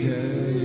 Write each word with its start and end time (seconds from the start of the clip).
जय 0.00 0.59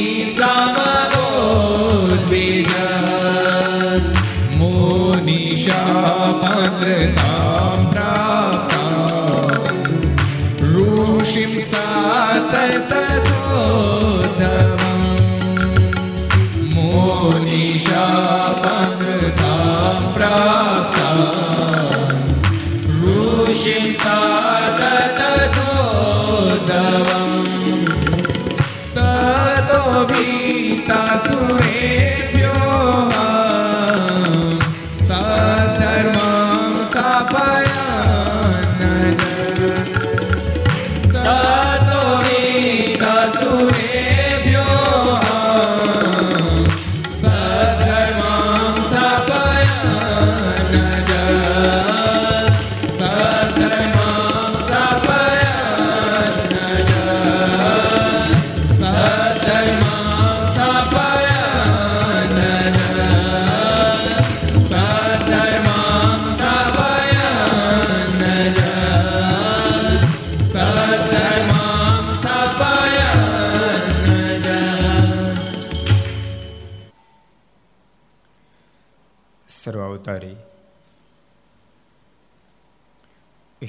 હિ 0.00 0.24
Sure. 31.18 32.31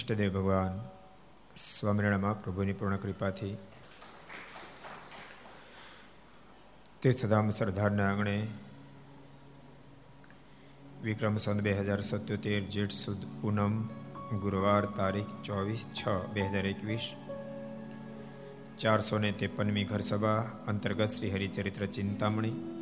ઈષ્ટદેવ 0.04 0.32
ભગવાન 0.34 0.74
સ્વામિનારાયણ 1.58 2.24
મહાપ્રભુની 2.24 2.74
પૂર્ણ 2.74 2.98
કૃપાથી 2.98 3.52
તીર્થધામ 7.02 7.52
સરદારના 7.52 8.08
આંગણે 8.08 8.36
વિક્રમ 11.04 11.38
સંત 11.38 11.60
બે 11.62 11.76
હજાર 11.80 12.02
સત્યોતેર 12.02 12.62
જેઠ 12.70 12.98
સુદ 12.98 13.24
પૂનમ 13.38 13.76
ગુરુવાર 14.42 14.90
તારીખ 14.94 15.34
ચોવીસ 15.42 15.88
છ 15.94 16.04
બે 16.34 16.48
હજાર 16.48 16.66
એકવીસ 16.66 17.06
ચારસો 18.78 19.16
ને 19.18 19.32
ત્રેપનમી 19.34 19.86
ઘર 19.86 20.04
સભા 20.04 20.40
અંતર્ગત 20.68 21.10
Shri 21.10 21.34
Haricharitra 21.34 21.84
Chintamani 21.90 22.73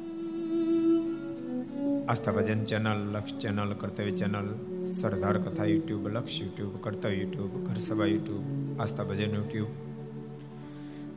Aastha 2.11 2.31
Bhajan 2.31 2.63
channel 2.63 3.11
Laksh 3.11 3.37
channel 3.37 3.73
Kartavya 3.73 4.11
channel 4.11 4.47
Sardar 4.85 5.37
Katha 5.37 5.65
YouTube 5.65 6.07
Laksh 6.07 6.41
YouTube 6.41 6.81
કર્તવ્ય 6.81 7.15
યુટ્યુબ 7.15 7.67
ઘર 7.67 7.77
સભા 7.77 8.05
યુટ્યુબ 8.05 8.81
આસ્થા 8.81 9.03
ભજન 9.03 9.35
યુટ્યુબ 9.35 9.67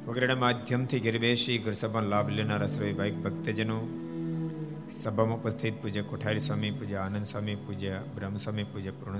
વગેરેના 0.08 0.34
માધ્યમથી 0.34 1.00
ઘેર 1.00 1.18
બેસી 1.18 1.58
ઘર 1.58 1.72
સભાનો 1.72 2.08
લાભ 2.08 2.28
લેનારા 2.28 2.66
સર્વે 2.66 2.92
ભાઈ 2.92 3.10
ભક્તજનો, 3.10 3.88
સભામાં 4.90 5.42
ઉપસ્થિત 5.42 5.82
પૂજ્ય 5.82 6.02
કોઠારી 6.02 6.38
સ્વામી, 6.38 6.70
પૂજ્ય 6.70 6.94
આનંદ 6.94 7.26
સ્વામી, 7.26 7.54
પૂજ્ય 7.54 8.02
બ્રહ્મ 8.14 8.36
સ્વામી, 8.36 8.62
પૂજ્ય 8.62 8.90
પૂર્ણ 8.90 9.18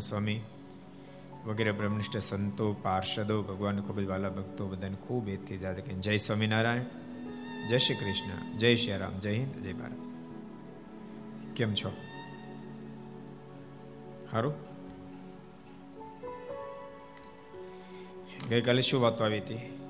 વગેરે 1.46 1.72
બ્રહ્મનિષ્ઠ 1.72 2.18
સંતો, 2.18 2.72
પાર્ષદો, 2.72 3.42
ભગવાન 3.42 3.80
ખૂબ 3.80 4.00
જ 4.00 4.04
વાલા 4.04 4.28
ભક્તો 4.28 4.68
બધાને 4.68 4.96
ખૂબ 5.08 5.28
એથી 5.28 5.56
જય 6.00 6.16
સ્વામિનારાયણ, 6.16 6.82
જય 7.68 7.78
શ્રી 7.78 7.94
કૃષ્ણ, 7.94 8.58
જય 8.58 8.74
શ્રી 8.74 8.98
રામ, 8.98 9.20
જય 9.20 9.32
હિન્દ, 9.32 9.62
જય 9.62 9.72
ભારત. 9.72 10.13
કેમ 11.56 11.74
છો? 11.74 11.92
સારું 14.30 14.54
ગઈકાલે 18.48 18.80
શું 18.80 19.02
વાતો 19.02 19.24
આવી 19.24 19.38
હતી? 19.38 19.80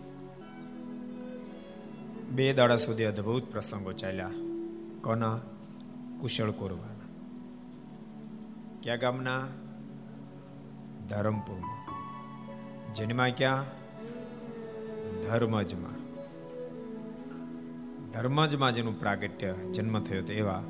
બે 2.31 2.53
દાડા 2.53 2.77
સુધી 2.77 3.05
અદ્ભુત 3.05 3.53
પ્રસંગો 3.53 3.93
ચાલ્યા. 3.93 4.31
કોના? 5.03 5.41
કુશળ 6.21 6.51
કોરવાના. 6.51 7.09
ક્યાં 8.83 8.99
ગામના? 8.99 9.49
ધરમપુરમાં. 11.09 11.85
જન્મા 12.95 13.29
ક્યાં? 13.29 13.65
ધર્મજમાં. 15.23 16.05
ધર્મજમાં 18.11 18.75
જેનું 18.75 19.01
પ્રાગટ્ય 19.01 19.53
જન્મ 19.53 20.01
થયો 20.01 20.23
તો 20.23 20.33
એવા 20.33 20.63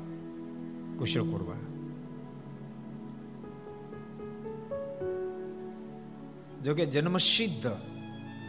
કુશળ 0.99 1.21
કુરવા 1.21 1.55
જોકે 6.63 6.85
જન્મ 6.85 7.17
સિદ્ધ 7.17 7.67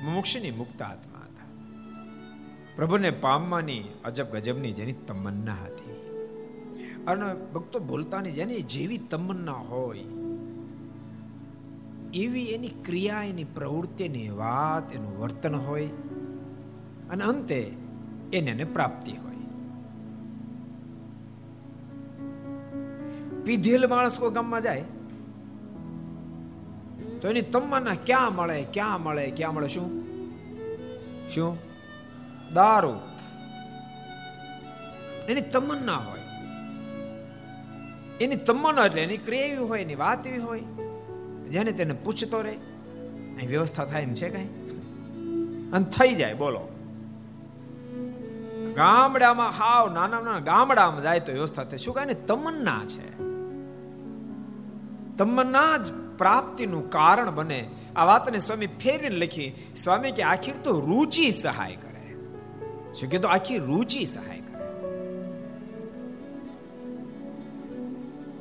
મોક્ષની 0.05 0.51
મુક્ત 0.51 0.83
આત્મા 0.83 1.19
હતા. 1.19 1.47
પ્રભુને 2.77 3.11
પામવાની 3.11 3.85
અજબ 4.05 4.27
ગજબની 4.27 4.73
જેની 4.73 4.93
તમન્ના 4.93 5.53
હતી. 5.53 5.97
અને 7.07 7.35
ભક્તો 7.53 7.79
બોલતાની 7.79 8.31
જેની 8.31 8.63
જેવી 8.63 8.99
તમન્ના 8.99 9.53
હોય, 9.53 9.99
એવી 12.15 12.45
એની 12.45 12.69
ક્રિયા, 12.69 13.23
એની 13.23 13.45
પ્રવૃત્તિની 13.45 14.31
વાત, 14.31 14.93
એનું 14.93 15.19
વર્તન 15.21 15.55
હોય, 15.55 15.87
અને 17.11 17.25
અંતે 17.25 17.75
એને 18.33 18.51
એને 18.51 18.65
પ્રાપ્તિ 18.65 19.13
હોય 19.13 19.26
પીધેલ 23.47 23.87
માણસ 23.87 24.19
કોઈ 24.19 24.31
ગામમાં 24.31 24.63
જાય? 24.63 24.85
તો 27.23 27.29
એની 27.29 27.41
તમન્ના 27.41 27.91
ક્યાં 28.07 28.37
મળે 28.37 28.65
ક્યાં 28.73 29.03
મળે 29.03 29.31
ક્યાં 29.31 29.55
મળે? 29.55 29.69
શું? 29.69 30.07
શું? 31.29 31.59
દારૂ. 32.55 32.95
એની 35.29 35.41
તમન્ના 35.41 35.97
હોય. 35.97 36.19
એની 38.21 38.37
તમન્ના 38.37 38.87
એટલે 38.87 39.03
એની 39.03 39.17
ક્રિયા 39.17 39.45
એવી 39.45 39.57
હોય, 39.57 39.81
એની 39.81 39.95
વાત 39.95 40.27
એવી 40.27 40.39
હોય. 40.39 40.61
જેને 41.49 41.73
તેને 41.73 41.93
પૂછતો 41.93 42.41
રહે. 42.41 42.53
અહીં 43.37 43.49
વ્યવસ્થા 43.49 43.85
થાય 43.85 44.03
એમ 44.03 44.15
છે 44.15 44.29
કઈ? 44.29 44.45
અને 45.73 45.85
થઈ 45.85 46.15
જાય, 46.15 46.35
બોલો. 46.35 46.69
ગામડામાં 48.77 49.51
હાવ, 49.51 49.95
નાના 49.95 50.21
નાના 50.21 50.39
ગામડામાં 50.39 51.03
જાય 51.03 51.21
તો 51.21 51.33
વ્યવસ્થા 51.33 51.65
થાય. 51.65 51.79
શું 51.79 51.95
કહે 51.95 52.15
તમન્ના 52.15 52.81
છે. 52.87 53.26
તમન્ના 55.19 55.77
જ 55.77 55.93
પ્રાપ્તિનું 56.19 56.91
કારણ 56.91 57.31
બને. 57.31 57.71
આ 57.97 58.05
વાતને 58.05 58.39
સ્વામી 58.39 58.67
ફેરીને 58.67 59.17
લખી, 59.17 59.53
સ્વામી 59.77 60.11
કે 60.11 60.23
આખી 60.23 60.53
તો 60.53 60.81
રુચિ 60.81 61.31
સહાય 61.31 61.77
કરે. 61.77 62.15
શું 62.95 63.21
તો 63.21 63.29
આખી 63.29 63.59
રુચિ 63.59 64.05
સહાય 64.05 64.39
કરે? 64.41 64.57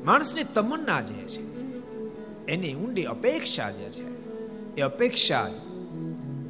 માણસની 0.05 0.43
તમન્ના 0.43 1.01
જે 1.01 1.15
છે, 1.15 1.41
એની 2.45 2.73
ઊંડી 2.73 3.03
અપેક્ષા 3.03 3.71
જે 3.71 3.89
છે, 3.89 4.05
એ 4.75 4.81
અપેક્ષા 4.81 5.47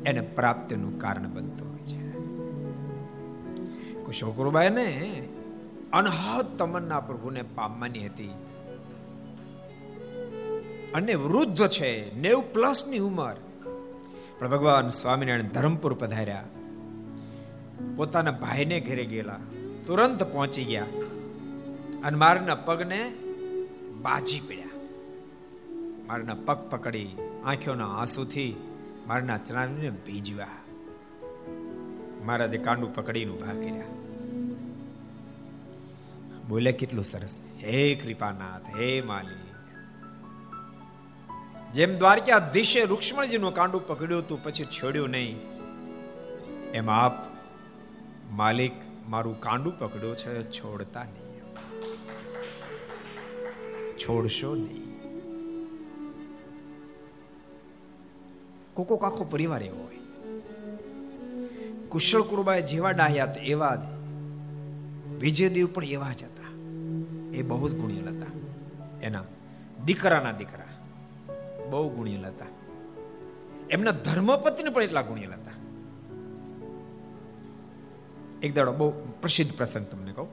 એને 0.06 0.22
પ્રાપ્તિનું 0.22 1.00
કારણ 1.00 1.30
બનતું 1.30 1.72
હોય 1.72 1.80
છે. 1.80 2.12
કુશોકરુબાઈને 4.04 5.12
અનહદ 5.94 6.46
તમન્ના 6.58 7.00
પ્રભુને 7.00 7.42
પામવાની 7.42 8.06
હતી. 8.06 8.34
અને 10.96 11.14
વૃદ્ધ 11.14 11.68
છે, 11.68 12.20
નેવ 12.20 12.42
પ્લસની 12.54 12.98
ઉંમર. 12.98 13.36
પણ 14.40 14.50
ભગવાન 14.50 14.90
સ્વામિનારાયણ 14.90 15.42
ધરમપુર 15.42 15.94
પધાર્યા. 15.94 16.44
પોતાના 17.96 18.32
ભાઈને 18.32 18.80
ઘરે 18.80 19.06
ગયેલા. 19.06 19.40
તુરંત 19.88 20.24
પહોંચી 20.24 20.64
ગયા 20.64 20.86
અને 22.04 22.18
મારના 22.18 22.56
પગને 22.56 23.14
બાજી 24.02 24.40
પડ્યા. 24.40 24.70
મારના 26.08 26.36
પગ 26.46 26.58
પકડી 26.70 27.08
આંખોના 27.46 27.88
આંસુથી 27.88 28.56
મારના 29.08 29.38
ચણાને 29.38 29.90
ભીજવા. 29.90 30.48
મહારાજે 32.26 32.58
કાંડું 32.58 32.96
પકડીને 32.96 33.32
ઊભા 33.32 33.54
કર્યા. 33.54 33.84
બોલે, 36.50 36.72
કેટલું 36.72 37.04
સરસ. 37.04 37.42
હે 37.64 37.96
કૃપાનાથ, 37.96 38.76
હે 38.76 39.02
માલી 39.02 39.45
જેમ 41.76 41.98
દ્વારકાધીશે 41.98 42.86
રૂક્ષ્મણજીનું 42.86 43.54
કાંડું 43.54 43.88
પકડ્યું 43.88 44.22
હતું, 44.22 44.44
પછી 44.44 44.66
છોડ્યું 44.66 45.10
નહીં. 45.10 45.40
એમ 46.74 46.90
આપ, 46.90 47.14
માલિક, 48.32 48.72
મારું 49.10 49.40
કાંડું 49.40 49.80
પકડ્યું 49.80 50.16
છે, 50.16 50.44
છોડતા 50.44 51.04
નહીં. 51.04 51.42
છોડશો 53.98 54.56
નહીં. 54.56 55.02
કોકો 58.74 58.98
કાખો 58.98 59.24
પરિવાર 59.24 59.64
એવો 59.64 59.84
હોય. 59.84 59.96
કુશળ 61.90 62.22
કુરબાએ 62.22 62.62
જેવા 62.62 62.92
ડાહ્યા 62.92 63.36
એવા 63.44 63.76
જ. 63.76 63.80
વિજયદેવ 65.20 65.68
પણ 65.74 65.84
એવા 65.84 66.14
જ 66.14 66.24
હતા. 66.24 66.48
એ 67.34 67.42
બહુ 67.42 67.70
જ 67.70 67.76
ગુણિયલ 67.76 68.08
હતા. 68.08 68.32
એના 69.02 69.24
દીકરાના 69.86 70.32
દીકરા. 70.32 70.65
બહુ 71.70 71.90
ગુણિયલ 71.90 72.26
હતા. 72.26 72.46
એમના 73.70 73.92
ધર્મપત્ની 73.92 74.70
પણ 74.70 74.84
એટલા 74.84 75.02
ગુણિયલ 75.02 75.34
હતા. 75.34 75.52
એક 78.44 78.56
દાડો 78.56 78.72
બહુ 78.72 78.90
પ્રસિદ્ધ 79.22 79.58
પ્રસંગ 79.58 79.86
તમને 79.86 80.12
કહું. 80.12 80.28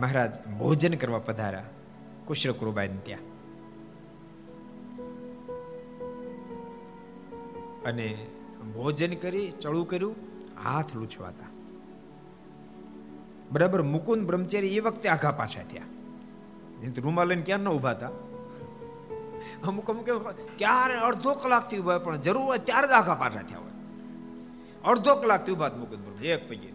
મહારાજ 0.00 0.46
ભોજન 0.46 0.94
કરવા 0.94 1.18
પધાર્યા 1.18 1.62
કુશળ 2.24 2.52
કુરુબાઈ 2.52 2.88
ત્યાં. 2.88 3.20
અને 7.82 8.26
ભોજન 8.74 9.14
કરી, 9.14 9.52
ચળું 9.60 9.88
કર્યું, 9.88 10.16
હાથ 10.64 10.96
લૂછવાતા. 10.96 11.46
બરાબર 13.52 13.82
મુકુંદ 13.82 14.26
બ્રહ્મચારી 14.26 14.76
એ 14.76 14.80
વખતે 14.80 15.08
આઘા 15.08 15.30
પાછા 15.30 15.62
થયા. 15.62 15.82
રૂમાલ 17.02 17.28
લઈને 17.28 17.42
ક્યાં 17.42 17.60
ન 17.60 17.68
ઊભા 17.68 17.90
હતા? 17.90 18.08
અમુક 19.64 19.90
અમુક 19.90 20.08
ક્યારે 20.58 20.94
અડધો 20.94 21.32
કલાકથી 21.34 21.78
ઊભા 21.78 21.98
પણ 21.98 22.16
જરૂર 22.16 22.42
હોય 22.42 22.58
ત્યારે 22.58 22.88
જ 22.88 22.90
આખા 22.90 23.14
પાછા 23.14 23.42
થયા 23.42 23.58
હોય. 23.58 23.74
અડધો 24.84 25.14
કલાકથી 25.14 25.52
ઊભા 25.52 25.70
મુકુદ 25.76 25.98
બ્રહ્મ 25.98 26.24
એક 26.24 26.48
પૈયે 26.48 26.72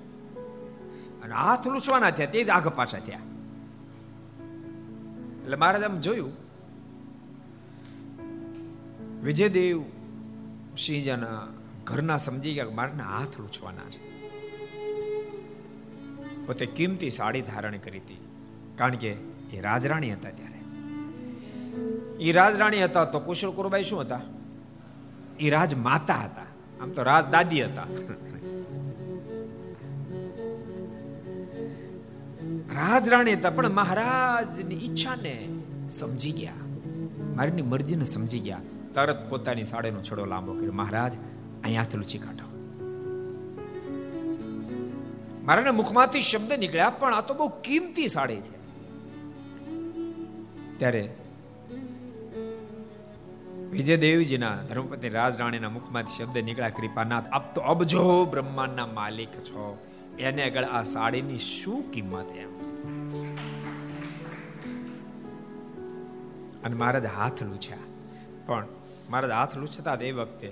અને 1.24 1.34
હાથ 1.34 1.68
લૂછવાના 1.68 2.12
થયા, 2.12 2.28
તે 2.28 2.44
જ 2.44 2.50
આખા 2.50 2.70
પાછા 2.70 3.00
થયા. 3.00 3.20
એટલે 5.44 5.56
મહારાજ 5.56 5.84
આમ 5.84 6.00
જોયું, 6.00 6.34
વિજયદેવ 9.24 9.84
સિંહજાના 10.78 11.48
ઘરના 11.84 12.18
સમજી 12.18 12.54
ગયા 12.54 12.70
મારે 12.70 12.92
હાથ 12.92 13.40
લૂછવાના 13.40 13.90
છે. 13.90 14.02
પોતે 16.46 16.66
કિંમતી 16.66 17.10
સાડી 17.10 17.42
ધારણ 17.42 17.78
કરી 17.78 18.00
હતી. 18.00 18.18
કારણ 18.76 18.96
કે 18.96 19.12
એ 19.54 19.62
રાજરાણી 19.62 20.14
હતા 20.14 20.30
ત્યારે. 20.30 20.53
એ 22.20 22.32
રાજરાણી 22.32 22.84
હતા 22.84 23.06
તો 23.06 23.20
કુશળ 23.20 23.50
કુરબાઈ 23.50 23.84
શું 23.84 24.02
હતા? 24.02 24.22
એ 25.40 25.50
રાજ 25.50 25.76
માતા 25.76 26.14
હતા. 26.14 26.46
આમ 26.84 26.90
તો 26.90 27.04
રાજ 27.04 27.26
દાદી 27.26 27.64
હતા. 27.64 27.84
રાજરાણી 32.76 33.34
હતા, 33.34 33.50
પણ 33.50 33.70
મહારાજની 33.70 34.76
ઈચ્છાને 34.76 35.50
સમજી 35.90 36.32
ગયા. 36.32 36.54
મારીની 37.36 37.62
મરજીને 37.62 38.04
સમજી 38.04 38.40
ગયા. 38.40 38.60
તરત 38.94 39.30
પોતાની 39.30 39.66
સાડીનો 39.66 40.02
છડો 40.02 40.26
લાંબો 40.26 40.54
કર્યો. 40.54 40.72
મહારાજ 40.72 41.14
અહીંયાથી 41.64 41.98
લૂચી 41.98 42.18
કાઢો. 42.18 42.46
મારાના 45.44 45.72
મુખમાંથી 45.72 46.22
શબ્દ 46.22 46.54
નીકળ્યા, 46.54 46.90
પણ 46.90 47.14
આ 47.14 47.22
તો 47.22 47.34
બહુ 47.34 47.50
કિંમતી 47.50 48.08
સાડી 48.08 48.36
છે. 48.36 48.64
ત્યારે 50.78 51.16
વિજયદેવજીના 53.74 54.56
ધર્મપતિ 54.56 55.10
રાજરાણીના 55.10 55.70
મુખમાંથી 55.70 56.24
શબ્દ 56.24 56.38
નીકળ્યા, 56.38 56.70
કૃપાનાથ, 56.70 57.28
આપ 57.28 57.56
તો 57.56 57.62
અબજો 57.62 58.26
બ્રહ્માંડના 58.26 58.86
માલિક 58.86 59.30
છો. 59.30 59.78
એને 60.20 60.50
આગળ 60.50 60.64
આ 60.64 60.84
સાડીની 60.84 61.38
શું 61.38 61.92
કિંમત 61.92 62.32
એમ? 62.32 62.54
અને 66.64 66.76
મહારાજ 66.76 67.06
હાથ 67.06 67.44
લૂછ્યા. 67.44 67.78
પણ 68.46 68.66
મહારાજ 69.10 69.32
હાથ 69.32 69.58
લૂછતા 69.58 69.94
એ 69.94 70.12
વખતે 70.12 70.52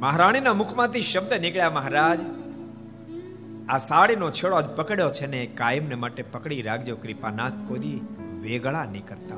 મહારાણીના 0.00 0.54
મુખમાંથી 0.54 1.02
શબ્દ 1.02 1.32
નીકળ્યા, 1.32 1.70
મહારાજ, 1.70 2.20
આ 3.68 3.78
સાડીનો 3.78 4.30
છેડો 4.30 4.54
આજ 4.54 4.64
પકડ્યો 4.64 5.10
છે 5.10 5.26
ને, 5.26 5.46
કાયમને 5.46 5.94
માટે 5.94 6.22
પકડી 6.22 6.62
રાખજો. 6.62 6.96
કૃપાનાથ 6.96 7.52
કોઈ 7.68 8.00
વેગળા 8.40 8.84
નહીં 8.84 9.06
કરતા 9.06 9.34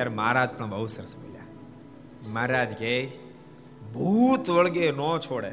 ત્યારે 0.00 0.14
મહારાજ 0.14 0.50
પણ 0.50 0.70
બહુ 0.70 0.86
સરસ 0.86 1.16
બોલ્યા. 1.16 1.44
મહારાજ 2.28 2.72
કે 2.74 3.06
ભૂત 3.92 4.50
વળગે 4.50 4.90
ન 4.90 5.02
છોડે. 5.18 5.52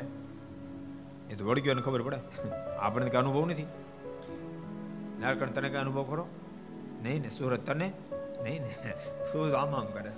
એ 1.30 1.36
તો 1.36 1.46
વળગ્યો 1.46 1.74
ને 1.74 1.82
ખબર 1.82 2.02
પડે. 2.02 2.20
આપણને 2.80 3.10
કઈ 3.10 3.18
અનુભવ 3.18 3.46
નથી. 3.46 3.66
નારકણ, 5.20 5.46
તને 5.46 5.70
કઈ 5.70 5.76
અનુભવ 5.76 6.04
કરો 6.04 6.28
નહીં 7.04 7.22
ને, 7.22 7.30
સુરત 7.30 7.66
તને? 7.66 7.92
નહીં 8.44 8.62
ને. 8.62 8.94
શું 9.32 9.58
આમ 9.58 9.76
આમ 9.76 9.86
કરે? 9.86 10.12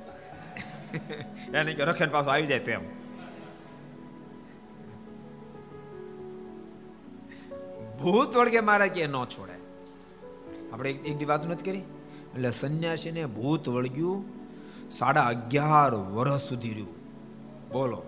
એને 1.58 1.74
કે 1.74 1.84
રખે 1.84 2.06
પાછું 2.06 2.32
આવી 2.32 2.46
જાય 2.46 2.60
તેમ 2.60 2.82
ભૂત 8.00 8.36
વળગે 8.38 8.60
મારા 8.60 8.88
કે 8.88 9.08
ન 9.08 9.24
છોડે? 9.26 9.58
આપણે 10.72 10.92
એક 10.92 11.18
દી 11.18 11.26
વાત 11.26 11.48
નથી 11.48 11.72
કરી? 11.72 11.84
એટલે 12.36 12.52
સંન્યાસીને 12.52 13.26
ભૂત 13.26 13.70
વળગ્યું, 13.70 14.26
સાડા 14.92 15.22
અગિયાર 15.22 15.96
વર્ષ 15.96 16.42
સુધી 16.42 16.70
રહ્યું. 16.70 16.94
બોલો. 17.72 18.04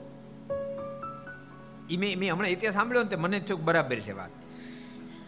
એ 1.89 1.97
મેં 1.97 2.19
મેં 2.19 2.33
હમણાં 2.33 2.49
ઇતિહાસ 2.49 2.73
સાંભળ્યો 2.73 3.03
ને 3.03 3.15
મને 3.15 3.39
થયું 3.39 3.65
બરાબર 3.65 3.99
છે 3.99 4.11
વાત. 4.11 4.29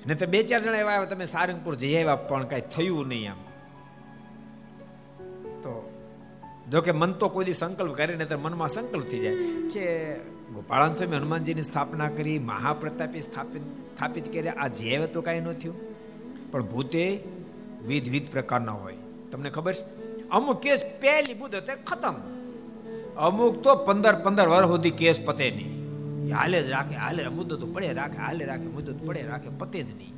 ને 0.07 0.15
તો 0.15 0.25
બે 0.25 0.43
ચાર 0.43 0.59
જણા 0.59 0.77
એવા 0.77 0.91
આવ્યા, 0.91 1.05
તમે 1.05 1.25
સારંગપુર 1.25 1.75
જઈ 1.75 1.95
આવ્યા, 1.95 2.15
પણ 2.15 2.43
કાંઈ 2.43 2.61
થયું 2.61 3.07
નહીં 3.07 3.31
આમ. 3.31 3.37
તો 5.61 5.91
જો 6.71 6.81
કે 6.81 6.91
મન 6.91 7.11
તો 7.11 7.29
કોઈ 7.29 7.45
દી 7.45 7.53
સંકલ્પ 7.53 7.93
કરે 7.93 8.15
ને 8.15 8.25
તો 8.25 8.37
મનમાં 8.37 8.69
સંકલ્પ 8.69 9.05
થઈ 9.05 9.19
જાય 9.19 9.35
કે 9.73 10.15
ગોપાળાન 10.53 10.93
સ્વામી 10.93 11.17
હનુમાનજીની 11.17 11.61
સ્થાપના 11.61 12.09
કરી, 12.09 12.39
મહાપ્રતાપી 12.39 13.21
સ્થાપિત 13.21 13.61
સ્થાપિત 13.95 14.33
કર્યા, 14.33 14.53
આ 14.53 14.67
જે 14.67 15.05
તો 15.05 15.21
કાંઈ 15.21 15.39
ન 15.39 15.53
થયું. 15.53 15.75
પણ 16.51 16.63
ભૂતે 16.63 17.23
વિધ 17.85 18.09
વિધ 18.09 18.31
પ્રકારના 18.31 18.71
હોય. 18.71 18.97
તમને 19.31 19.49
ખબર 19.49 19.73
છે? 19.73 20.03
અમુક 20.29 20.61
કેસ 20.61 20.81
પહેલી 21.01 21.33
બુદ્ધ 21.33 21.55
તે 21.55 21.73
ખતમ. 21.75 22.13
અમુક 23.17 23.61
તો 23.61 23.75
પંદર 23.75 24.15
પંદર 24.15 24.47
વર્ષ 24.47 24.67
સુધી 24.67 24.89
કેસ 24.89 25.21
પતે 25.25 25.51
નહીં. 25.51 25.83
હાલે 26.35 26.63
જ 26.63 26.69
રાખે, 26.69 26.95
હાલે 26.95 27.27
મુદ્દત 27.27 27.65
પડે 27.65 27.93
રાખે, 27.93 28.17
હાલે 28.17 28.45
રાખે 28.45 28.63
મુદ્દો 28.63 29.05
પડે 29.05 29.23
રાખે, 29.23 29.49
પતે 29.49 29.83
જ 29.83 29.97
નહીં. 29.97 30.13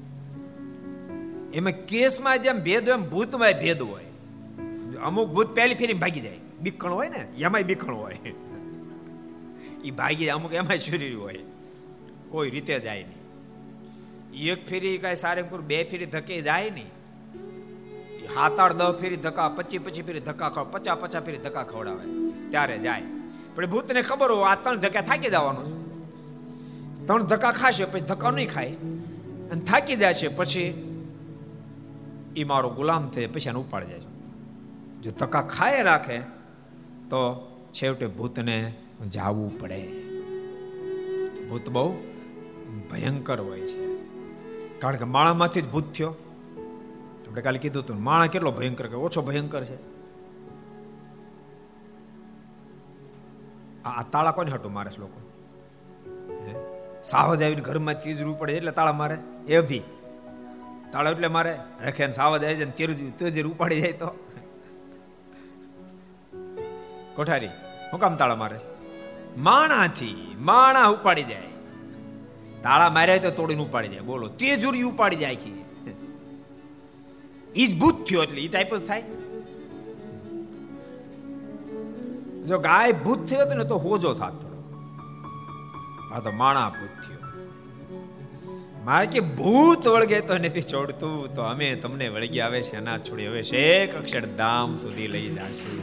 એમાં 1.52 1.72
કેસમાં 1.72 2.40
જેમ 2.40 2.64
ભેદ 2.64 2.90
હોય 2.90 2.98
એમ 2.98 3.10
ભૂતમાં 3.10 3.52
ભેદ 3.52 3.82
હોય. 3.82 4.04
અમુક 5.04 5.30
ભૂત 5.30 5.56
પહેલી 5.56 5.76
ફેરી 5.76 5.94
ભાગી 5.94 6.20
જાય. 6.20 6.38
બીકણ 6.62 6.90
હોય 6.90 7.10
ને, 7.10 7.28
એમાંય 7.38 7.64
બીકણ 7.64 7.94
હોય. 7.94 8.14
એ 9.86 9.92
ભાગી 9.92 10.16
જાય, 10.16 10.30
અમુક 10.30 10.54
એમાંય 10.54 10.78
શરીર 10.78 11.18
હોય. 11.18 11.40
કોઈ 12.30 12.50
રીતે 12.50 12.80
જાય 12.80 13.04
નહીં. 13.04 13.26
એક 14.52 14.68
ફેરી 14.68 14.98
કાંઈ 14.98 15.16
સારંગપુર, 15.16 15.62
બે 15.62 15.84
ફેરી 15.84 16.06
ધકે 16.06 16.42
જાય 16.42 16.70
નહીં. 16.70 16.90
સાત 18.26 18.60
આઠ 18.60 18.74
દહ 18.74 18.92
ફેરી 18.92 19.16
ધક્કા, 19.16 19.50
પચી 19.50 19.78
પચી 19.78 20.02
ફેરી 20.02 20.20
ધક્કા 20.20 20.50
ખવ 20.50 20.68
પચાસ 20.72 20.98
પચાસ 20.98 21.24
ફેરી 21.24 21.38
ધક્કા 21.38 21.64
ખવડાવે. 21.64 22.32
ત્યારે 22.50 22.78
જાય. 22.78 23.04
પણ 23.56 23.70
ભૂતને 23.70 24.02
ખબર 24.02 24.32
હોય, 24.32 24.50
આ 24.50 24.56
ત્રણ 24.56 24.76
ધક્કા 24.76 25.02
થાકી 25.02 25.30
જવાનું 25.30 25.66
છે. 25.66 25.86
ત્રણ 27.06 27.24
ધક્કા 27.24 27.52
ખાશે, 27.52 27.86
પછી 27.86 28.00
ધક્કા 28.00 28.32
નહીં 28.32 28.52
ખાય. 28.54 28.72
અને 29.52 29.62
થાકી 29.62 29.96
જાય 29.96 30.14
છે, 30.14 30.28
પછી 30.28 30.82
એ 32.36 32.44
મારો 32.44 32.70
ગુલામ 32.70 33.08
થઈ 33.08 33.28
પછી 33.28 33.50
એને 33.50 33.60
ઉપાડી 33.60 33.88
જાય 33.88 34.00
છે. 34.00 34.16
જો 35.02 35.12
ધક્કા 35.12 35.42
ખાય 35.42 35.84
રાખે, 35.84 36.20
તો 37.10 37.52
છેવટે 37.74 38.08
ભૂતને 38.08 38.74
જાવું 39.10 39.60
પડે. 39.60 39.88
ભૂત 41.50 41.70
બહુ 41.70 41.94
ભયંકર 42.92 43.42
હોય 43.42 43.62
છે. 43.62 43.96
કારણ 44.80 44.96
કે 44.96 45.04
માળામાંથી 45.04 45.62
જ 45.62 45.70
ભૂત 45.70 45.94
થયો. 45.94 46.16
આપણે 47.36 47.42
કાલે 47.42 47.60
કીધું 47.60 47.84
હતું 47.84 48.04
માણા 48.04 48.28
કેટલો 48.28 48.52
ભયંકર 48.52 48.88
કે 48.88 48.96
ઓછો 48.96 49.22
ભયંકર 49.22 49.64
છે. 49.64 49.76
આ 53.84 54.04
તાળા 54.12 54.32
કોને 54.32 54.52
હટું 54.52 54.74
મારે 54.74 54.92
લોકો? 54.98 55.20
સાવજ 57.04 57.44
આવીને 57.44 57.62
ઘરમાં 57.62 58.00
તીજરું 58.04 58.40
પડે, 58.40 58.54
એટલે 58.54 58.72
તાળા 58.72 58.94
મારે 58.94 59.18
એ 59.48 59.60
ભી. 59.62 59.82
તાળા 60.92 61.12
એટલે 61.12 61.28
મારે. 61.28 61.60
રખે 61.86 62.12
સાવજ 62.12 62.44
આવી 62.44 62.56
જાય 62.56 62.72
તેરું 62.72 63.18
તેજર 63.18 63.46
ઉપાડી 63.48 63.82
જાય 63.82 63.92
તો. 63.92 64.08
કોઠારી, 67.16 67.50
હું 67.92 68.00
કામ 68.00 68.16
તાળા 68.16 68.36
મારે 68.36 68.60
માણાથી 69.38 70.36
માણા 70.40 70.88
ઉપાડી 70.88 71.24
જાય. 71.24 71.54
તાળા 72.64 72.90
માર્યા 72.90 73.18
તો 73.18 73.32
તોડીને 73.32 73.64
ઉપાડી 73.64 73.88
જાય. 73.88 74.00
બોલો, 74.00 74.28
તેજુરી 74.28 74.84
ઉપાડી 74.84 75.16
જાય 75.16 75.36
કે 75.36 75.65
ઈ 77.56 77.68
જ 77.68 77.80
ભૂત 77.80 77.98
થયો 78.08 78.24
એટલે 78.24 78.42
ઈ 78.42 78.48
ટાઈપ 78.48 78.76
જ 78.76 78.82
થાય. 78.88 79.04
જો 82.48 82.58
ગાય 82.60 82.92
ભૂત 83.06 83.26
થયો 83.26 83.44
હતો 83.46 83.54
ને 83.58 83.66
તો 83.66 83.78
હોજો 83.78 84.14
થાત 84.14 84.36
થોડો 84.42 84.60
આ 86.14 86.20
તો 86.20 86.32
માણા 86.32 86.70
ભૂત 86.70 86.96
થયો. 87.06 87.22
મારે 88.86 89.08
કે 89.08 89.20
ભૂત 89.20 89.88
વળગે 89.88 90.20
તો 90.22 90.38
નથી 90.38 90.62
છોડતું, 90.62 91.34
તો 91.36 91.42
અમે 91.42 91.68
તમને 91.76 92.10
વળગી 92.10 92.40
આવે 92.40 92.62
છે 92.62 92.80
ના 92.80 92.98
છોડી 92.98 93.28
હવે 93.28 93.42
શેખ 93.52 93.96
અક્ષરધામ 93.96 94.76
સુધી 94.76 95.08
લઈ 95.08 95.30
જાશું. 95.36 95.78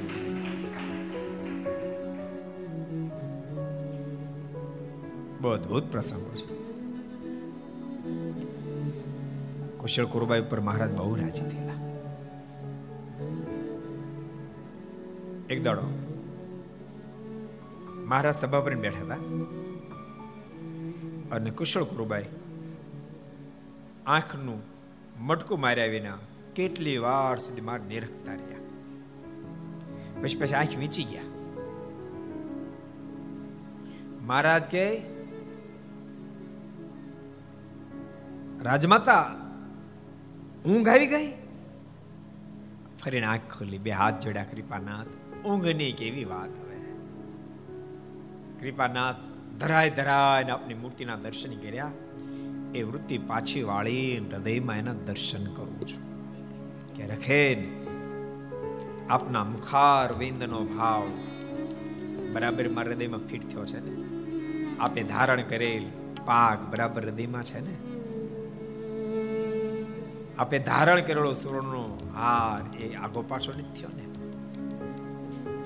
બહુ 5.41 5.49
અદભુત 5.51 5.85
પ્રસંગો 5.93 6.35
છે. 6.41 6.62
કુશળ 9.83 10.05
કુરુબાઈ 10.05 10.41
ઉપર 10.41 10.61
મહારાજ 10.61 10.93
બહુ 10.93 11.15
રાજી 11.15 11.43
થયેલા. 11.43 11.73
એક 15.51 15.63
દાડો 15.63 15.83
મહારાજ 18.05 18.35
સભા 18.35 18.61
પર 18.61 18.75
બેઠા 18.75 19.05
હતા. 19.05 19.15
અને 21.37 21.51
કુશળ 21.51 21.83
કુરુબાઈ 21.83 22.25
આંખનું 24.07 24.63
મટકું 25.21 25.61
માર્યા 25.61 25.87
વિના 25.87 26.19
કેટલી 26.55 26.99
વાર 26.99 27.39
સુધી 27.39 27.61
માર 27.61 27.81
નિરખતા 27.81 28.33
રહ્યા. 28.33 28.59
પછી 30.23 30.39
પછી 30.39 30.55
આંખ 30.55 30.79
વીચી 30.79 31.05
ગયા. 31.05 31.23
મહારાજ 34.21 34.63
કે, 34.63 35.03
રાજમાતા 38.63 39.42
ઊંઘ 40.67 40.89
આવી 40.89 41.07
ગઈ? 41.07 41.33
ફરીને 43.05 43.27
આંખ 43.27 43.41
ખોલી, 43.41 43.79
બે 43.79 43.91
હાથ 43.91 44.19
જોડ્યા 44.19 44.45
કૃપાનાથ. 44.45 45.07
ઊંઘની 45.47 45.93
કેવી 45.93 46.25
વાત 46.25 46.51
હવે. 46.51 46.77
કૃપાનાથ 48.61 49.17
ધરાય 49.59 49.91
ધરાય 49.91 50.51
આપની 50.51 50.75
મૂર્તિના 50.75 51.17
દર્શન 51.17 51.57
કર્યા. 51.57 51.93
એ 52.75 52.83
વૃત્તિ 52.83 53.19
પાછી 53.19 53.63
વાળી 53.63 54.19
હૃદયમાં 54.19 54.77
એના 54.77 54.93
દર્શન 54.93 55.45
કરું 55.45 55.81
છું. 55.81 56.03
કે 56.95 57.07
રખેન 57.07 57.87
આપના 59.11 59.45
મુખાર 59.45 60.17
વિંદનો 60.17 60.65
ભાવ 60.65 61.03
બરાબર 62.33 62.69
મારા 62.69 62.91
હૃદયમાં 62.93 63.21
ફિટ 63.21 63.49
થયો 63.49 63.65
છે 63.65 63.81
ને. 63.81 64.03
આપે 64.79 65.03
ધારણ 65.03 65.43
કરેલ 65.43 65.87
પાક 66.25 66.71
બરાબર 66.71 67.03
હૃદયમાં 67.03 67.45
છે 67.45 67.61
ને. 67.61 67.92
આપે 70.39 70.59
ધારણ 70.59 71.01
કરેલો 71.01 71.33
સુવર્ણનો 71.33 72.13
હાર 72.15 72.77
એ 72.77 72.95
આગો 72.95 73.23
પાછો 73.23 73.53
નથી 73.53 73.81
થયો 73.81 73.89
ને. 73.97 74.03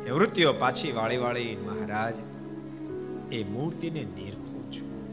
એ 0.09 0.11
વૃત્તિઓ 0.11 0.53
પાછી 0.53 0.93
વાળી 0.93 1.17
વાળી 1.17 1.57
મહારાજ 1.67 2.15
એ 3.33 3.45
મૂર્તિને 3.45 4.05
નિરખો 4.05 4.71
છો. 4.73 5.13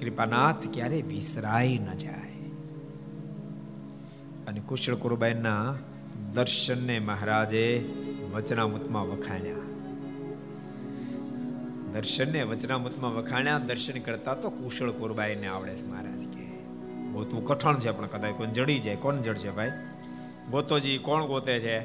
કૃપાનાથ 0.00 0.66
ક્યારે 0.72 1.02
વિસરાઈ 1.02 1.78
ન 1.78 1.94
જાય. 1.94 2.28
અને 4.46 4.60
કુશળ 4.60 4.94
કુરબાઈના 4.94 5.74
દર્શનને 6.34 6.98
મહારાજે 6.98 7.94
વચનામૃતમાં 8.32 9.08
વખાણ્યા. 9.08 9.54
દર્શનને 11.92 12.42
વચનામૃતમાં 12.42 13.14
વખાણ્યા, 13.14 13.58
દર્શન 13.58 14.00
કરતા 14.00 14.34
તો 14.34 14.50
કુશળ 14.50 14.90
કુરબાઈને 14.90 15.46
આવડે 15.46 15.76
છે 15.76 15.86
મહારાજ. 15.86 16.27
ગોતવું 17.18 17.44
કઠણ 17.44 17.78
છે 17.78 17.90
પણ 17.90 18.06
કદાચ 18.06 18.34
કોણ 18.34 18.46
જડી 18.46 18.78
જાય 18.78 18.96
કોણ 18.96 19.16
જડશે 19.16 19.50
ભાઈ? 19.50 19.70
ગોતોજી 20.50 20.98
કોણ 20.98 21.24
ગોતે 21.24 21.60
છે? 21.60 21.78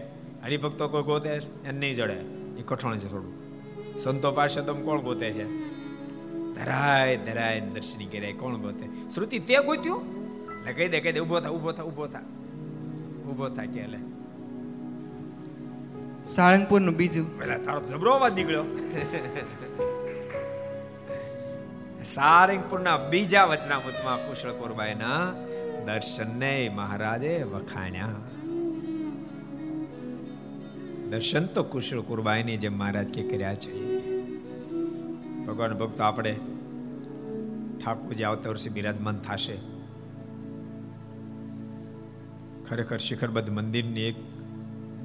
હરિભક્તો 0.43 0.87
કોઈ 0.87 1.03
ગોતે 1.03 1.29
એને 1.65 1.79
નહીં 1.79 1.95
જડે. 1.95 2.17
એ 2.59 2.63
કઠણ 2.65 2.97
છે 2.97 3.07
થોડું 3.07 3.97
સંતો 3.97 4.31
પાર્ષદમ 4.31 4.81
કોણ 4.81 5.01
ગોતે 5.01 5.31
છે? 5.31 5.45
ધરાય 6.55 7.17
ધરાય 7.17 7.59
દર્શની 7.59 8.05
કર્યા 8.05 8.31
કોણ 8.39 8.57
ગોતે? 8.57 8.85
શ્રુતિ 9.15 9.39
તે 9.39 9.57
ગોત્યું? 9.65 10.01
એટલે 10.59 10.73
કહી 10.73 10.89
દે 10.89 10.99
કહી 10.99 11.11
દે 11.11 11.19
ઊભો 11.19 11.39
થા 11.39 11.49
ઊભો 11.49 11.71
થા 11.71 11.83
ઊભો 11.83 12.07
થા. 12.07 12.19
ઊભો 13.29 13.49
થા 13.49 13.65
કે 13.65 13.87
લે. 13.87 13.99
સાળંગપુરનું 16.23 16.95
બીજું. 16.95 17.39
પેલા 17.39 17.57
તારો 17.57 17.81
જબરો 17.81 18.11
અવાજ 18.11 18.33
નીકળ્યો. 18.33 18.65
સારંગપુરના 22.03 22.97
બીજા 22.97 23.45
વચનામૃતમાં 23.45 24.17
કુશળ 24.17 24.51
કોરબાઈના 24.51 25.33
દર્શનને 25.85 26.71
મહારાજે 26.75 27.43
વખાણ્યા. 27.43 28.07
દર્શન 31.09 31.45
તો 31.45 31.63
કુશળ 31.63 32.01
કુરબાઈની 32.01 32.57
જેમ 32.57 32.77
મહારાજ 32.77 33.07
કે 33.07 33.23
કર્યા 33.23 33.55
છે. 33.55 33.99
ભગવાન 35.45 35.73
ભક્તો, 35.73 36.03
આપણે 36.03 36.33
ઠાકોરજી 37.85 38.23
આવતા 38.23 38.49
વર્ષે 38.49 38.69
બિરાજમાન 38.69 39.17
થશે. 39.17 39.57
ખરેખર 42.69 42.97
શિખરબદ્ધ 42.97 43.49
મંદિરની 43.49 44.01
એક 44.01 44.15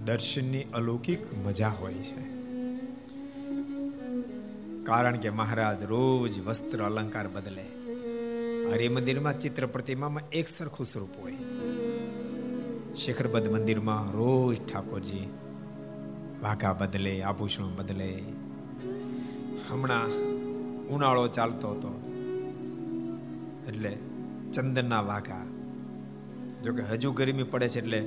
દર્શનની 0.05 0.63
અલૌકિક 0.63 1.47
મજા 1.47 1.69
હોય 1.69 1.95
છે. 1.95 2.28
કારણ 4.89 5.17
કે 5.17 5.31
મહારાજ 5.31 5.81
રોજ 5.85 6.35
વસ્ત્ર 6.41 6.81
અલંકાર 6.83 7.27
બદલે 7.29 7.65
હરિ 8.71 8.87
મંદિરમાં 8.89 9.41
ચિત્ર 9.41 9.65
પ્રતિમામાં 9.67 10.31
એક 10.33 10.47
સરખું 10.49 10.87
સ્વરૂપ 10.87 11.15
હોય 11.17 11.43
શિખરબદ્ધ 12.95 13.49
મંદિરમાં 13.49 14.07
રોજ 14.13 14.55
ઠાકોરજી 14.63 15.27
વાઘા 16.43 16.75
બદલે 16.75 17.13
આભૂષણો 17.23 17.69
બદલે 17.77 18.09
હમણાં 19.67 20.15
ઉનાળો 20.91 21.25
ચાલતો 21.29 21.73
હતો 21.73 21.93
એટલે 23.69 23.93
ચંદનના 24.53 25.03
વાઘા 25.03 25.45
જોકે 26.63 26.83
હજુ 26.93 27.11
ગરમી 27.13 27.51
પડે 27.51 27.69
છે 27.69 27.83
એટલે 27.83 28.01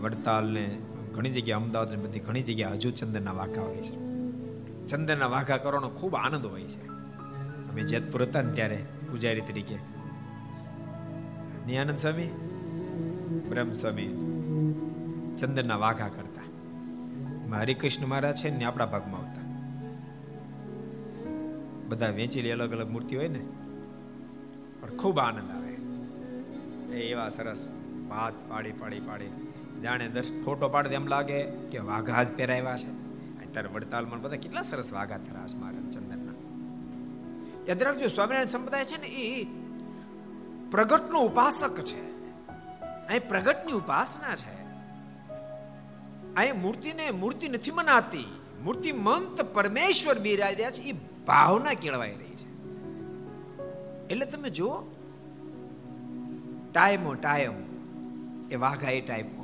વડતાલ 0.00 0.48
ને 0.50 0.64
ઘણી 1.12 1.34
જગ્યાએ 1.36 1.60
અમદાવાદ 1.60 1.92
ને 1.92 2.02
બધી 2.04 2.20
ઘણી 2.20 2.46
જગ્યાએ 2.48 2.76
હજુ 2.76 2.90
ચંદનના 2.92 3.34
વાઘા 3.34 3.66
હોય 3.66 3.84
છે 3.84 4.11
ચંદનના 4.88 5.26
વાઘા 5.26 5.56
કરવાનો 5.56 5.88
ખૂબ 5.88 6.14
આનંદ 6.14 6.46
હોય 6.46 6.64
છે. 6.64 6.86
અમે 7.70 7.82
જેતપુર 7.82 8.22
હતા 8.22 8.42
ને 8.42 8.52
ત્યારે 8.52 8.84
પૂજારી 9.10 9.40
તરીકે. 9.40 9.78
નિયાનંદ 11.66 11.98
સ્વામી 11.98 12.26
બ્રહ્મ 13.48 13.72
સ્વામી 13.72 14.06
ચંદનના 15.38 15.76
વાઘા 15.76 16.08
કરતા. 16.08 16.42
હરિકૃષ્ણ 17.58 18.06
મહારાજ 18.06 18.36
છે 18.36 18.50
ને 18.50 18.64
આપણા 18.64 18.86
ભાગમાં 18.86 19.20
આવતા. 19.20 19.42
બધા 21.88 22.08
વેચેલી 22.08 22.50
અલગ 22.50 22.72
અલગ 22.72 22.90
મૂર્તિ 22.90 23.16
હોય 23.16 23.28
ને, 23.28 23.46
પણ 24.80 24.88
ખૂબ 24.88 25.18
આનંદ 25.18 25.50
આવે. 25.50 25.72
એ 26.96 27.10
એવા 27.10 27.28
સરસ 27.28 27.68
ભાત 28.08 28.32
પાડી 28.48 28.72
પાડી 28.72 29.00
પાડી. 29.00 29.52
જાણે 29.82 30.08
દસ 30.08 30.32
ફોટો 30.44 30.68
પાડે 30.68 30.90
એમ 30.90 31.06
લાગે 31.06 31.42
કે 31.42 31.78
વાઘા 31.78 32.22
જ 32.22 32.36
પહેરાવ્યા 32.36 32.76
છે. 32.76 33.01
અત્યારે 33.52 33.68
વડતાલમાં 33.68 34.20
બધા 34.20 34.36
કેટલા 34.36 34.62
સરસ 34.62 34.92
વાઘા 34.92 35.18
ધરાશ 35.18 35.54
મહારાજ 35.54 35.90
ચંદનના. 35.90 36.32
યાદ 37.68 37.82
રાખજો 37.82 38.08
સ્વામિનારાયણ 38.08 38.46
સંપ્રદાય 38.46 38.84
છે 38.84 39.00
ને 39.00 39.06
એ 39.06 39.44
પ્રગટનો 40.70 41.20
ઉપાસક 41.20 41.80
છે. 41.80 42.28
અહીં 43.06 43.28
પ્રગટની 43.28 43.72
ઉપાસના 43.72 44.36
છે. 44.36 44.62
અહીં 46.34 46.60
મૂર્તિને 46.60 47.10
મૂર્તિ 47.10 47.48
નથી 47.48 47.70
મનાતી. 47.70 48.40
મૂર્તિમંત 48.64 49.42
પરમેશ્વર 49.42 50.18
બિરાજ્યા 50.18 50.70
છે, 50.70 50.82
એ 50.82 50.92
ભાવના 51.26 51.74
કેળવાઈ 51.74 52.12
રહી 52.12 52.36
છે. 52.36 52.48
એટલે 54.06 54.26
તમે 54.26 54.50
જુઓ, 54.50 54.80
ટાઈમો 56.72 57.14
ટાઈમ 57.14 57.52
એ 58.50 58.54
વાઘા 58.54 58.90
એ 58.90 59.00
હોય 59.00 59.41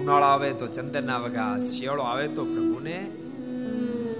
ઉનાળો 0.00 0.26
આવે 0.26 0.52
તો 0.52 0.66
ચંદનના 0.66 1.18
વગા 1.18 1.58
શિયાળો 1.58 2.02
આવે 2.02 2.28
તો 2.28 2.44
પ્રભુને 2.44 3.10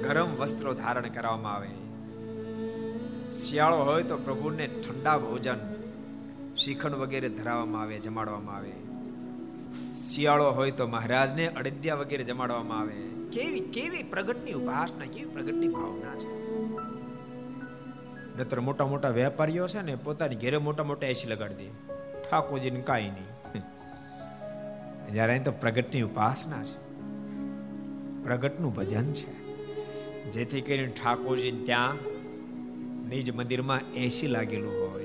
ગરમ 0.02 0.36
વસ્ત્રો 0.36 0.74
ધારણ 0.74 1.08
કરવામાં 1.08 1.54
આવે. 1.54 1.68
શિયાળો 3.30 3.76
હોય 3.76 4.02
તો 4.02 4.16
પ્રભુને 4.16 4.66
ઠંડા 4.66 5.18
ભોજન, 5.18 5.60
શિખંડ 6.56 6.94
વગેરે 6.94 7.28
ધરાવવામાં 7.28 7.82
આવે, 7.82 7.98
જમાડવામાં 7.98 8.56
આવે. 8.56 8.72
શિયાળો 9.96 10.50
હોય 10.50 10.70
તો 10.70 10.86
મહારાજને 10.86 11.48
અડદિયા 11.48 11.94
વગેરે 11.94 12.24
જમાડવામાં 12.24 12.80
આવે. 12.80 12.98
કેવી 13.32 13.60
કેવી 13.60 14.02
પ્રગટની 14.02 14.52
ઉપાસના, 14.52 15.04
કેવી 15.04 15.30
પ્રગટની 15.30 15.68
ભાવના 15.68 16.14
છે. 16.14 16.30
નતર 18.38 18.60
મોટા 18.60 18.86
મોટા 18.86 19.08
વેપારીઓ 19.08 19.66
છે 19.66 19.82
ને 19.82 19.94
પોતાની 19.96 20.36
ઘેરે 20.36 20.56
મોટા 20.56 20.84
મોટા 20.84 21.06
એસી 21.06 21.28
લગાડી 21.28 21.54
દે. 21.54 21.68
ઠાકોરજીને 22.30 22.80
કાંઈ 22.80 23.02
નહીં. 23.02 23.37
જ્યારે 25.12 25.32
અહીં 25.32 25.44
તો 25.44 25.52
પ્રગટની 25.52 26.02
ઉપાસના 26.02 26.64
છે. 26.64 26.88
પ્રગટનું 28.24 28.74
ભજન 28.74 29.12
છે. 29.12 29.38
જેથી 30.30 30.60
કરીને 30.60 30.86
ઠાકોરજી 30.86 31.50
ત્યાં 31.50 31.94
નિજ 33.08 33.34
મંદિરમાં 33.34 33.92
એસી 33.92 34.26
લાગેલું 34.26 34.90
હોય. 34.90 35.04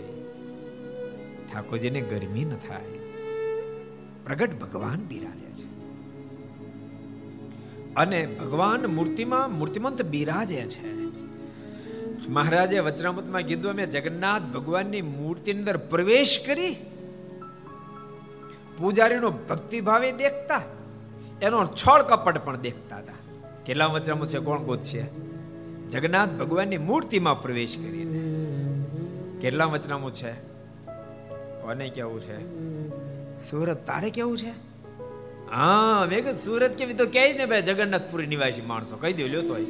ઠાકોરજીને 1.53 2.01
ગરમી 2.01 2.45
ન 2.45 2.49
થાય. 2.49 2.85
પ્રગટ 4.25 4.59
ભગવાન 4.59 5.05
બિરાજે 5.07 5.45
છે. 5.45 5.73
અને 7.95 8.25
ભગવાન 8.25 8.85
મૂર્તિમાં 8.85 9.57
મૂર્તિમંત 9.57 10.01
બિરાજે 10.01 10.65
છે. 10.65 11.03
મહારાજે 12.29 12.79
વચનામૃતમાં 12.79 13.41
કીધું, 13.41 13.71
અમે 13.71 13.85
જગન્નાથ 13.85 14.41
ભગવાનની 14.41 15.01
મૂર્તિની 15.01 15.59
અંદર 15.59 15.77
પ્રવેશ 15.77 16.43
કરી 16.47 16.75
પૂજારીનો 18.77 19.31
ભક્તિભાવે 19.31 20.11
દેખતા. 20.11 20.61
એનો 21.41 21.65
છળ 21.65 22.01
કપટ 22.01 22.45
પણ 22.45 22.57
દેખતા 22.57 22.97
હતા. 22.97 23.13
કેટલા 23.65 23.85
વચનામૃત 23.85 24.27
છે? 24.27 24.37
કોણ 24.37 24.59
ગોત 24.59 24.81
છે? 24.81 25.17
જગન્નાથ 25.89 26.29
ભગવાનની 26.29 26.77
મૂર્તિમાં 26.77 27.41
પ્રવેશ 27.41 27.77
કરીને. 27.77 28.19
કેટલા 29.41 29.65
વચનામૃત 29.65 30.13
છે? 30.13 30.31
કોને 31.61 31.89
કેવું 31.89 32.21
છે? 32.21 32.63
સુરત 33.49 33.85
તારે 33.85 34.09
કેવું 34.09 34.37
છે? 34.37 34.73
હા 35.51 36.05
મેં 36.09 36.17
કીધું 36.17 36.35
સુરત 36.35 36.71
કેવી? 36.71 36.93
તો 36.93 37.05
કહે 37.05 37.33
ને 37.33 37.45
ભાઈ 37.45 37.61
જગન્નાથપુરી 37.61 38.27
નિવાસી 38.27 38.61
માણસો. 38.61 38.95
કહી 38.95 39.13
દો 39.13 39.27
લ્યો 39.27 39.41
તોય. 39.41 39.65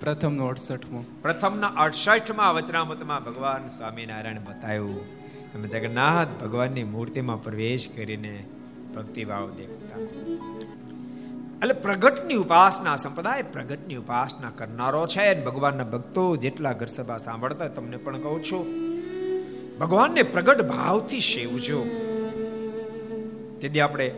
પ્રથમનો 0.00 0.46
અડસઠમો. 0.46 1.04
પ્રથમના 1.22 1.66
અડસઠમાં 1.66 2.54
વચનામતમાં 2.54 3.24
ભગવાન 3.24 3.66
સ્વામિનારાયણ 3.66 4.34
બતાવ્યું. 4.34 5.25
અમે 5.56 5.68
જગન્નાથ 5.68 6.28
ભગવાનની 6.42 6.84
મૂર્તિમાં 6.84 7.42
પ્રવેશ 7.42 7.88
કરીને 7.96 8.34
ભક્તિભાવ 8.94 9.50
દેખતા. 9.50 10.00
એટલે 11.62 11.74
પ્રગટની 11.82 12.34
ઉપાસના, 12.34 12.96
સંપ્રદાય 12.96 13.42
પ્રગટની 13.42 13.96
ઉપાસના 13.96 14.50
કરનારો 14.50 15.06
છે 15.06 15.44
ભગવાનના 15.44 15.84
ભક્તો 15.84 16.24
જેટલા 16.36 16.72
ઘર 16.72 16.86
સભા 16.86 17.16
સાંભળતા 17.16 17.68
તમને 17.68 17.96
પણ 17.96 18.20
કહું 18.20 18.42
છું, 18.42 18.64
ભગવાનને 19.78 20.22
પ્રગટ 20.22 20.62
ભાવથી 20.62 21.20
સેવજો. 21.20 21.80
તેથી 23.60 23.80
આપણે 23.80 24.08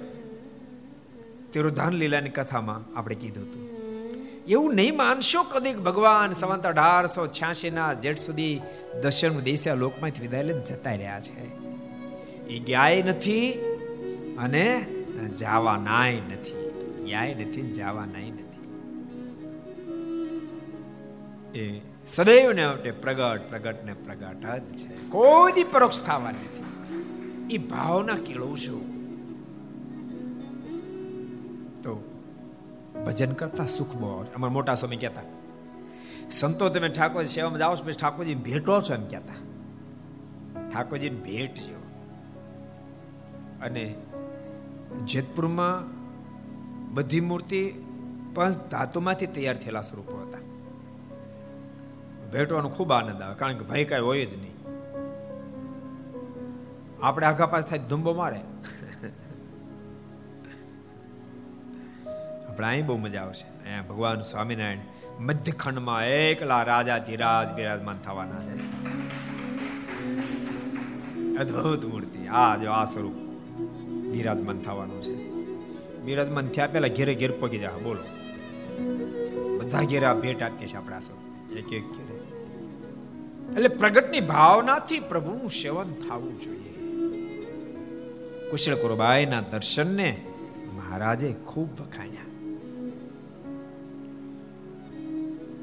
તિરુધાન 1.52 1.92
લીલાની 1.92 2.30
કથામાં 2.30 2.98
આપણે 2.98 3.14
કીધું 3.14 3.44
હતું. 3.44 3.67
એવું 4.48 4.74
નહીં 4.74 4.96
માનશો 4.96 5.42
કદીક 5.42 5.78
ભગવાન 5.78 6.32
સંવંત 6.32 6.66
અઢારસો 6.66 7.26
છ્યાસી 7.26 7.70
ના 7.70 7.92
જેઠ 7.92 8.18
સુધી 8.18 8.60
દર્શન 9.02 9.40
દેશે 9.40 9.74
લોકમાંથી 9.74 10.20
વિદાય 10.20 10.42
લઈને 10.42 10.64
જતા 10.64 10.90
રહ્યા 10.90 11.20
છે. 11.20 11.68
એ 12.46 12.58
ગયા 12.58 13.04
નથી 13.06 13.52
અને 14.38 14.86
જાવા 15.40 15.76
નાય 15.76 16.14
નથી. 16.14 16.70
ગયા 17.06 17.24
નથી 17.24 17.72
જાવા 17.72 18.04
નાય 18.04 18.30
નથી. 18.30 18.38
એ 21.58 21.80
સદૈવને 22.06 22.66
માટે 22.66 22.90
પ્રગટ 22.90 23.50
પ્રગટ 23.50 23.84
ને 23.84 23.92
પ્રગટ 23.92 24.46
જ 24.46 24.76
છે. 24.76 24.88
કોઈ 25.08 25.52
દી 25.52 25.64
પરોક્ષ 25.64 26.02
થવા 26.02 26.30
નથી. 26.30 26.64
એ 27.54 27.58
ભાવના 27.58 28.14
કેળવું 28.14 28.58
છું. 28.58 28.97
ભજન 33.08 33.32
કરતા 33.32 33.66
સુખ 33.66 33.96
બહુ 33.96 34.08
આવે. 34.08 34.28
અમારા 34.34 34.52
મોટા 34.52 34.74
સ્વામી 34.74 34.96
કહેતા, 34.96 35.20
સંતો 36.30 36.68
તમે 36.68 36.88
ઠાકોર 36.88 37.24
સેવામાં 37.24 37.58
જાઓ 37.58 37.76
છો, 37.76 37.84
પછી 37.84 37.92
ઠાકોરજી 37.92 38.34
ભેટો 38.34 38.80
છો 38.80 38.94
એમ 38.94 39.04
કહેતા. 39.04 39.36
ઠાકોરજીને 40.70 41.46
જેવો. 41.46 41.84
અને 43.62 43.94
જેતપુરમાં 45.04 45.86
બધી 46.94 47.20
મૂર્તિ 47.20 47.60
પંચ 48.34 48.70
ધાતુમાંથી 48.70 49.26
તૈયાર 49.26 49.56
થયેલા 49.56 49.80
સ્વરૂપો 49.80 50.16
હતા. 50.16 50.40
ભેટવાનો 52.30 52.68
ખૂબ 52.68 52.92
આનંદ 52.92 53.22
આવે, 53.22 53.34
કારણ 53.34 53.58
કે 53.58 53.64
ભાઈ 53.64 53.84
કાંઈ 53.84 54.02
હોય 54.02 54.26
જ 54.26 54.36
નહીં. 54.36 54.54
આપણે 57.02 57.26
આઘા 57.26 57.46
પાસ 57.46 57.64
થાય 57.64 57.78
ધુંબો 57.78 58.14
મારે 58.14 58.40
આપણે 62.58 62.82
બહુ 62.82 62.96
મજા 62.96 63.22
આવશે. 63.22 63.62
અહીંયા 63.62 63.82
ભગવાન 63.82 64.20
સ્વામિનારાયણ 64.20 64.78
મધ્યખંડમાં 65.20 66.06
એકલા 66.06 66.62
રાજા 66.62 66.98
ધીરાજ 66.98 67.56
બિરાજમાન 67.56 67.98
થવાના 67.98 68.42
છે. 68.42 68.56
અદ્ભુત 71.36 71.84
મૂર્તિ. 71.84 72.26
આ 72.26 72.56
જો 72.56 72.70
આ 72.70 72.84
સ્વરૂપ 72.84 73.12
બિરાજમાન 73.90 74.58
થવાનું 74.58 75.02
છે. 75.02 75.14
બિરાજમાન 76.00 76.48
થયા 76.48 76.66
પહેલા 76.66 76.88
ઘેરે 76.88 77.14
ઘેર 77.14 77.32
પગી 77.32 77.58
જા 77.58 77.70
બોલો. 77.70 78.02
બધા 79.58 79.82
ઘેરા 79.82 80.14
ભેટ 80.14 80.42
આપીએ 80.42 80.68
છીએ 80.68 80.76
આપણા 80.76 81.00
સૌ. 81.00 81.16
એક 81.56 81.72
એક 81.72 81.84
ઘેરે. 81.84 82.18
એટલે 83.54 83.68
પ્રગટની 83.68 84.20
ભાવનાથી 84.20 85.00
પ્રભુનું 85.00 85.50
સેવન 85.50 85.94
થવું 86.08 86.40
જોઈએ. 86.40 86.74
કુશળ 88.50 88.74
કુરબાઈના 88.74 89.40
દર્શનને 89.40 90.24
મહારાજે 90.76 91.34
ખૂબ 91.46 91.80
વખાણ્યા. 91.80 92.27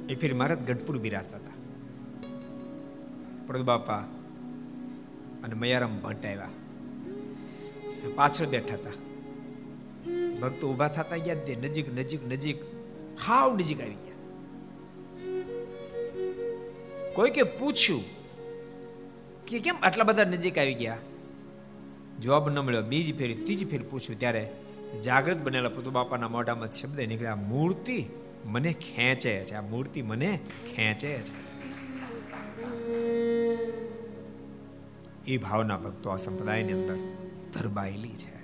એ 0.10 0.16
ફિર 0.16 0.34
મહારાજ 0.34 0.68
ગઢપુર 0.68 0.98
બિરાજતા 0.98 1.38
હતા. 1.38 1.52
પ્રભુ 3.48 3.64
બાપા 3.64 3.98
અને 5.44 5.54
મયારામ 5.54 6.02
ભટ્ટ 6.02 6.26
આવ્યા. 6.26 6.50
પાછળ 8.16 8.46
બેઠા 8.46 8.74
હતા. 8.74 8.90
ભક્તો 10.42 10.74
ઊભા 10.74 10.88
થતા 10.88 11.18
ગયા 11.18 11.36
તે 11.36 11.56
નજીક 11.56 11.94
નજીક 11.94 12.28
નજીક 12.28 12.64
હાવ 13.28 13.56
નજીક 13.56 13.82
આવી 13.82 13.94
ગયા. 13.94 14.16
કોઈ 17.14 17.30
કે 17.30 17.44
પૂછ્યું 17.44 18.02
કે 19.48 19.60
કેમ 19.60 19.76
આટલા 19.84 20.04
બધા 20.04 20.24
નજીક 20.24 20.58
આવી 20.58 20.74
ગયા? 20.74 20.98
જવાબ 22.22 22.50
ન 22.50 22.60
મળ્યો. 22.60 22.82
બીજી 22.82 23.14
ફેરી, 23.14 23.34
ત્રીજી 23.34 23.66
ફેરી 23.66 23.84
પૂછ્યું 23.84 24.20
ત્યારે 24.20 24.52
જાગૃત 25.04 25.38
બનેલા 25.38 25.70
પ્રભુ 25.70 25.92
બાપાના 25.92 26.28
મોઢામાં 26.28 26.72
શબ્દ 26.72 27.02
નીકળ્યા, 27.02 27.36
મૂર્તિ 27.36 28.06
મને 28.46 28.74
ખેંચે 28.74 29.46
છે. 29.46 29.54
આ 29.54 29.62
મૂર્તિ 29.62 30.02
મને 30.02 30.40
ખેંચે 30.76 31.18
છે. 31.18 31.46
એ 35.28 35.38
ભાવના 35.38 35.78
ભક્તો 35.78 36.10
આ 36.10 36.18
સંપ્રદાયની 36.18 36.74
અંદર 36.74 36.96
ધરબાયેલી 37.54 38.10
છે. 38.10 38.36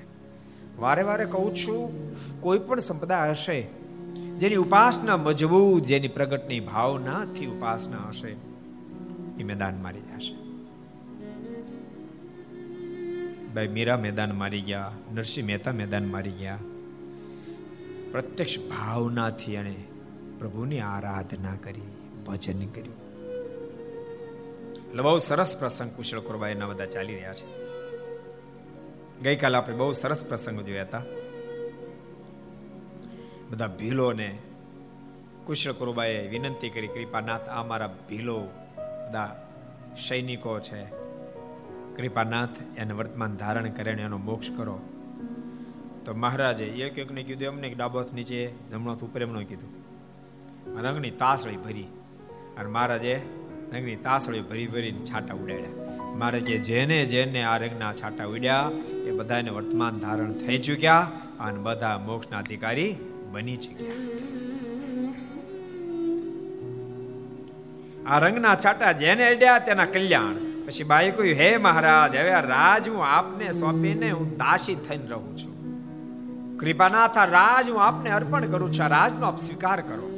વારે 0.78 1.04
વારે 1.04 1.26
કહું 1.26 1.56
છું, 1.56 1.92
કોઈ 2.42 2.60
પણ 2.60 2.80
સંપ્રદાય 2.80 3.30
હશે, 3.30 3.62
જેની 4.40 4.56
ઉપાસના 4.56 5.18
મજબૂત, 5.18 5.84
જેની 5.84 6.08
પ્રગટની 6.08 6.60
ભાવનાથી 6.60 7.46
ઉપાસના 7.46 8.08
હશે, 8.08 8.36
એ 9.40 9.44
મેદાન 9.44 9.82
મારી 9.82 10.00
જશે. 10.00 10.34
ભાઈ, 13.54 13.68
મીરા 13.68 13.98
મેદાન 13.98 14.32
મારી 14.38 14.62
ગયા, 14.62 14.92
નરસિંહ 15.14 15.48
મહેતા 15.48 15.72
મેદાન 15.72 16.06
મારી 16.06 16.32
ગયા. 16.32 16.58
પ્રત્યક્ષ 18.12 18.60
ભાવનાથી 18.60 19.54
એણે 19.54 19.76
પ્રભુની 20.42 20.80
આરાધના 20.80 21.56
કરી, 21.56 21.82
ભજન 22.28 22.68
કર્યું. 22.68 23.12
એટલે 24.90 25.02
બહુ 25.02 25.18
સરસ 25.18 25.58
પ્રસંગ 25.60 25.92
કુશળ 25.92 26.20
કુરબાઈના 26.20 26.68
બધા 26.68 26.86
ચાલી 26.86 27.16
રહ્યા 27.16 27.34
છે. 27.34 27.48
ગઈકાલે 29.24 29.58
આપણે 29.58 29.76
બહુ 29.76 29.92
સરસ 29.92 30.26
પ્રસંગ 30.26 30.62
જોયા 30.62 30.84
હતા. 30.84 31.02
બધા 33.50 33.68
ભીલોને 33.68 34.40
કુશળ 35.46 35.72
કુરબાએ 35.72 36.28
વિનંતી 36.28 36.70
કરી, 36.70 36.88
કૃપાનાથ, 36.88 37.50
આ 37.50 37.64
મારા 37.64 37.98
ભીલો, 38.10 38.40
બધા 38.78 39.50
સૈનિકો 40.08 40.60
છે. 40.60 40.86
કૃપાનાથ, 41.96 42.50
એને 42.78 42.94
વર્તમાન 42.94 43.36
ધારણ 43.36 43.70
કરે 43.70 43.92
એનો 43.92 44.18
મોક્ષ 44.18 44.50
કરો. 44.58 44.80
તો 46.06 46.14
મહારાજે 46.14 46.66
એક 46.66 46.98
એકને 46.98 47.24
કીધું, 47.24 47.44
એમને 47.44 47.70
ડાબોથ 47.70 48.14
નીચે 48.14 48.52
જમણો 48.72 48.94
ઉપર 48.94 49.22
એમનો 49.22 49.40
કીધું. 49.40 49.91
રંગની 50.68 51.12
તાસળી 51.12 51.58
ભરી 51.58 51.88
અને 52.58 52.70
મહારાજે 52.70 53.22
રંગની 53.74 53.96
તાસળી 53.96 54.42
ભરી 54.42 54.68
ભરીને 54.68 55.06
છાટા 55.06 55.34
ઉડાડ્યા. 55.34 55.92
મહારાજે 56.16 56.58
જેને 56.58 57.06
જેને 57.06 57.44
આ 57.44 57.58
રંગના 57.58 57.94
છાટા 57.94 58.26
ઉડ્યા, 58.26 58.72
એ 59.06 59.12
બધાને 59.12 59.50
વર્તમાન 59.50 60.00
ધારણ 60.00 60.32
થઈ 60.32 60.58
ચૂક્યા 60.58 61.12
અને 61.40 61.60
બધા 61.60 61.98
મોક્ષના 61.98 62.38
અધિકારી 62.38 62.96
બની 63.32 63.58
ચૂક્યા. 63.58 63.94
આ 68.08 68.20
રંગના 68.20 68.56
છાટા 68.56 68.92
જેને 68.92 69.28
અડ્યા 69.28 69.60
તેના 69.60 69.86
કલ્યાણ. 69.86 70.36
પછી 70.68 70.84
બાઈ 70.84 71.12
કહ્યું, 71.12 71.38
હે 71.38 71.58
મહારાજ, 71.58 72.16
હવે 72.16 72.30
રાજ 72.30 72.90
હું 72.90 73.06
આપને 73.06 73.52
સોંપીને 73.52 74.12
હું 74.12 74.38
દાસી 74.38 74.76
થઈને 74.76 75.06
રહું 75.06 75.38
છું. 75.38 76.58
કૃપાનાથ, 76.58 77.18
આ 77.18 77.26
રાજ 77.26 77.70
હું 77.70 77.84
આપને 77.84 78.12
અર્પણ 78.12 78.52
કરું 78.52 78.74
છું. 78.74 78.86
આ 78.86 78.88
રાજનો 78.88 79.26
આપ 79.26 79.38
સ્વીકાર 79.38 79.82
કરો. 79.82 80.11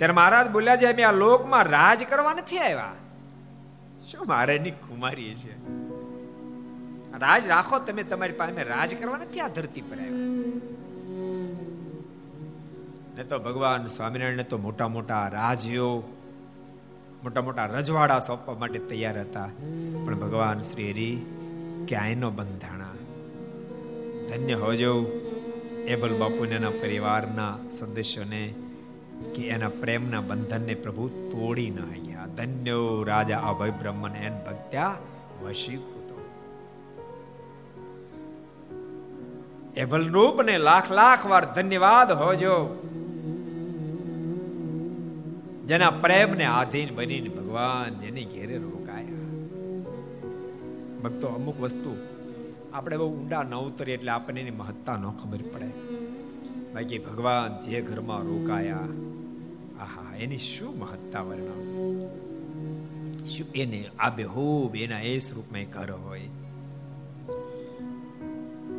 ત્યારે 0.00 0.14
મહારાજ 0.14 0.50
બોલ્યા 0.50 0.76
છે 0.76 0.86
અમે 0.86 1.02
આ 1.02 1.12
લોકમાં 1.12 1.62
રાજ 1.62 2.02
કરવા 2.02 2.32
નથી 2.32 2.58
આવ્યા. 2.58 2.92
શું 4.10 4.26
મહારાજની 4.28 4.70
કુમારી 4.70 5.34
છે? 5.34 5.68
રાજ 7.18 7.46
રાખો, 7.46 7.78
તમે 7.78 8.02
તમારી 8.02 8.32
પાસે 8.32 8.62
રાજ 8.62 8.94
કરવા 8.94 9.16
નથી 9.16 9.40
આ 9.40 9.48
ધરતી 9.48 9.80
પર 9.80 9.96
આવ્યા. 9.96 10.10
ને 13.16 13.24
તો 13.24 13.38
ભગવાન 13.38 13.86
સ્વામિનારાયણ 13.86 14.42
તો 14.42 14.58
મોટા 14.58 14.88
મોટા 14.88 15.28
રાજ્યો 15.28 16.02
મોટા 17.22 17.42
મોટા 17.42 17.66
રજવાડા 17.66 18.18
સોંપવા 18.18 18.54
માટે 18.54 18.78
તૈયાર 18.78 19.20
હતા. 19.20 19.48
પણ 20.06 20.14
ભગવાન 20.14 20.60
શ્રી 20.60 20.90
હરિ, 20.92 21.26
ક્યાંયનો 21.88 22.30
બંધાણા? 22.30 22.90
ધન્ય 24.28 24.54
હોજો, 24.54 25.04
એબલ 25.86 26.18
બાપુને 26.18 26.54
એના 26.54 26.70
પરિવારના 26.70 27.58
સદસ્યોને 27.70 28.54
કે 29.34 29.48
એના 29.48 29.68
પ્રેમના 29.68 30.20
બંધનને 30.20 30.74
પ્રભુ 30.74 31.08
તોડી 31.08 31.70
ન 31.70 31.76
ગયા 31.76 32.26
ધન્યો 32.26 33.02
રાજા 33.02 33.38
અભય 33.38 33.70
બ્રહ્મન 33.70 34.14
એન 34.14 34.32
ભક્ત્યા 34.46 34.96
વશીભૂતો 35.42 36.00
એબલ 39.76 40.08
રૂપને 40.08 40.58
લાખ 40.58 40.92
લાખ 40.92 41.26
વાર 41.26 41.44
ધન્યવાદ 41.54 42.12
હોજો. 42.12 42.56
જેના 45.66 45.90
પ્રેમને 45.90 46.44
આધીન 46.44 46.94
બનીને 46.94 47.28
ભગવાન 47.28 47.98
જેની 47.98 48.24
ઘેરે 48.24 48.56
રોકાયા. 48.56 49.28
ભક્તો, 51.04 51.28
અમુક 51.28 51.60
વસ્તુ 51.60 51.96
આપણે 52.72 52.96
બહુ 52.96 53.10
ઊંડા 53.10 53.42
ન 53.42 53.54
ઉતરીએ 53.54 53.94
એટલે 53.94 54.10
આપણને 54.10 54.40
એની 54.40 54.50
મહત્તા 54.50 54.96
ન 54.96 55.10
ખબર 55.10 55.38
પડે. 55.38 55.89
બાકી 56.74 56.98
ભગવાન, 56.98 57.60
જે 57.60 57.80
ઘરમાં 57.80 58.22
રોકાયા, 58.22 58.78
આહા, 59.80 60.16
એની 60.16 60.36
શું 60.36 60.78
મહત્તા 60.78 61.20
વર્ણવ? 61.20 61.60
શું 63.26 63.52
એને 63.54 63.90
આબે 63.98 64.24
હોબ, 64.24 64.76
એના 64.76 65.00
એ 65.00 65.18
સ્વરૂપમાં 65.18 65.64
ઘર 65.64 65.90
હોય? 65.90 66.20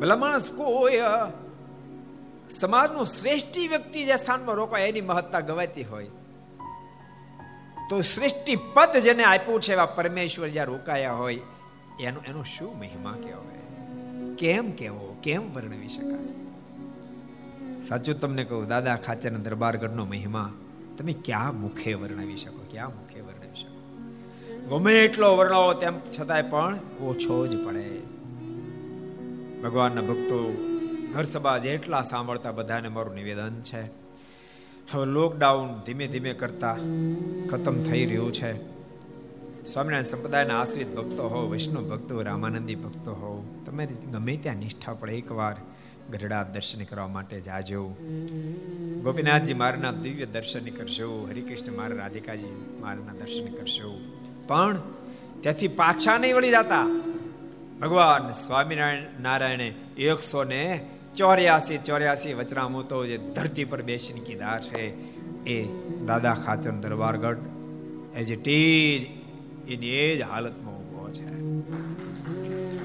ભલા 0.00 0.16
માણસ 0.16 0.52
કોઈ 0.52 1.00
સમાજનો 2.50 3.04
શ્રેષ્ઠી 3.04 3.68
વ્યક્તિ 3.68 4.04
જે 4.04 4.16
સ્થાનમાં 4.16 4.54
રોકાય, 4.54 4.88
એની 4.88 5.00
મહત્તા 5.00 5.40
ગવાતી 5.40 5.82
હોય. 5.82 6.06
તો 7.90 8.00
શ્રેષ્ઠી 8.00 8.56
પદ 8.56 8.96
જેને 8.98 9.24
આપ્યું 9.24 9.60
છે, 9.60 9.72
એવા 9.72 9.86
પરમેશ્વર 9.86 10.48
જ્યાં 10.48 10.66
રોકાયા 10.66 11.12
હોય, 11.12 11.40
એનો 12.00 12.20
એનો 12.26 12.42
શું 12.42 12.78
મહિમા 12.78 13.16
કહેવાય? 13.22 14.34
કેમ 14.34 14.70
કેવો 14.70 15.16
કેમ 15.22 15.54
વર્ણવી 15.54 15.88
શકાય? 15.88 16.51
સાચું 17.88 18.20
તમને 18.20 18.44
કહું, 18.44 18.68
દાદા 18.68 18.96
ખાચરના 18.96 19.38
દરબારગઢનો 19.38 20.04
મહિમા, 20.04 20.52
તમે 20.98 21.12
ક્યાં 21.12 21.60
મુખે 21.60 21.94
વર્ણવી 21.94 22.36
શકો, 22.36 22.64
ક્યાં 22.70 22.88
મુખે 22.88 23.20
વર્ણવી 23.20 23.54
શકો? 23.54 23.72
ગમે 24.68 25.04
એટલો 25.04 25.36
વર્ણવો 25.36 25.72
તેમ 25.72 25.94
છતાંય 26.20 26.42
પણ 26.42 26.78
ઓછો 27.00 27.46
જ 27.46 27.66
પડે. 27.66 28.00
ભગવાનના 29.62 30.00
ભક્તો 30.00 30.68
ઘર 31.14 31.24
સભા 31.24 31.58
જેટલા 31.58 32.02
સાંભળતા 32.02 32.52
બધાને 32.52 32.88
મારું 32.88 33.14
નિવેદન 33.14 33.60
છે. 33.60 33.82
હવે 34.92 35.06
લોકડાઉન 35.06 35.80
ધીમે 35.86 36.06
ધીમે 36.06 36.32
કરતા 36.32 36.74
ખતમ 37.50 37.82
થઈ 37.82 38.06
રહ્યું 38.06 38.32
છે. 38.32 38.72
સ્વામિનારાયણ 39.64 40.02
સંપ્રદાયના 40.02 40.60
આશ્રિત 40.60 40.96
ભક્તો 40.96 41.28
હો 41.28 41.48
વૈષ્ણવ 41.48 41.88
ભક્તો, 41.88 42.22
રામાનંદી 42.22 42.74
ભક્તો 42.74 43.12
હો 43.12 43.62
તમે 43.66 43.86
ગમે 43.86 44.36
ત્યાં 44.36 44.56
નિષ્ઠા 44.56 44.94
પડે 44.94 45.12
એકવાર 45.12 45.56
ગઢડા 46.10 46.42
દર્શન 46.42 46.84
કરવા 46.84 47.06
માટે 47.06 47.40
જાજો. 47.40 47.96
ગોપીનાથજી 49.02 49.54
મારના 49.54 49.92
દિવ્ય 49.92 50.26
દર્શન 50.26 50.64
કરશો 50.64 51.26
હરિકૃષ્ણ 51.30 51.72
મારા, 51.72 51.96
રાધિકાજી 51.96 52.76
મારના 52.80 53.12
દર્શન 53.12 53.46
કરશો 53.52 54.00
પણ 54.46 54.76
ત્યાંથી 55.40 55.68
પાછા 55.68 56.18
નહીં 56.18 56.36
વળી 56.36 56.50
જતા. 56.50 56.86
ભગવાન 57.80 58.30
સ્વામિનારાયણ, 58.30 59.02
નારાયણે 59.20 59.74
એકસો 59.98 60.44
ને 60.44 60.88
ચોર્યાસી 61.14 61.78
ચોર્યાસી 61.78 62.34
વચરામૂતો 62.34 63.06
જે 63.06 63.18
ધરતી 63.18 63.64
પર 63.64 63.82
બેસીને 63.82 64.20
કીધા 64.20 64.58
છે, 64.58 65.12
એ 65.44 65.64
Dada 66.06 66.34
Khachar 66.34 66.70
Darbargadh 66.70 67.36
as 68.16 68.30
it 68.30 68.48
is 68.48 69.06
એની 69.68 69.86
એ 69.86 70.18
જ 70.18 70.22
હાલતમાં 70.22 70.74
ઊભો 70.74 71.10
છે. 71.10 71.26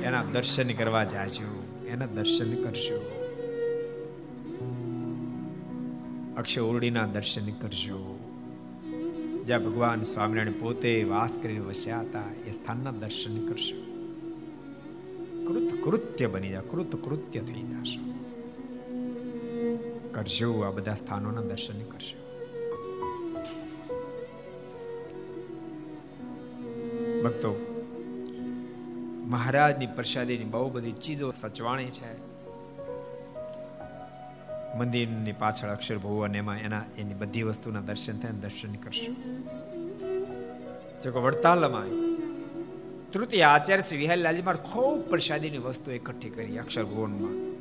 એના 0.03 0.23
દર્શન 0.23 0.69
કરવા 0.69 1.03
જાજો. 1.03 1.56
એના 1.87 2.05
દર્શન 2.05 2.63
કરશો 2.63 3.13
અક્ષય 6.37 6.61
ઓરડીના 6.61 7.05
દર્શન 7.05 7.51
કરજો. 7.51 8.19
જ્યાં 9.45 9.63
ભગવાન 9.63 10.01
સ્વામિનારાયણ 10.01 10.61
પોતે 10.61 11.03
વાસ 11.03 11.37
કરીને 11.41 11.59
વસ્યા 11.59 11.99
હતા, 11.99 12.23
એ 12.47 12.51
સ્થાનના 12.51 12.91
દર્શન 12.91 13.47
કરશો. 13.47 13.81
કૃત 15.47 15.83
કૃત્ય 15.83 16.27
બની 16.27 16.49
જા, 16.49 16.61
કૃત 16.61 16.95
કૃત્ય 16.95 17.39
થઈ 17.39 17.61
જશો. 17.61 18.13
કરજો, 20.11 20.61
આ 20.61 20.71
બધા 20.71 20.93
સ્થાનોના 20.93 21.41
દર્શન 21.41 21.79
કરશો. 21.79 22.27
ભક્તો 27.23 27.66
મહારાજની 29.27 29.87
પ્રસાદીની 29.87 30.43
બહુ 30.43 30.69
બધી 30.69 30.91
ચીજો 30.91 31.31
સચવાણી 31.31 31.85
છે. 31.85 32.37
મંદિરની 34.77 35.31
પાછળ 35.31 35.69
અક્ષર 35.69 35.97
ભુવન 35.97 36.35
એમાં 36.35 36.57
એના, 36.57 36.81
એની 36.97 37.13
બધી 37.13 37.43
વસ્તુના 37.43 37.81
દર્શન 37.81 38.17
થાય 38.17 38.31
દર્શન 38.31 38.73
કરશો. 38.73 39.13
જો 41.03 41.11
કે 41.11 41.19
વડતાલમાં 41.19 41.85
તૃતીય 43.11 43.41
આચાર્ય 43.41 43.81
શ્રી 43.81 43.97
વિહારલાલજી 43.97 44.41
માર 44.41 44.57
ખૂબ 44.57 45.09
પ્રસાદીની 45.09 45.57
વસ્તુ 45.57 45.91
એકઠી 45.91 46.29
કરી 46.29 46.57
અક્ષર 46.57 46.83
ભુવનમાં. 46.83 47.57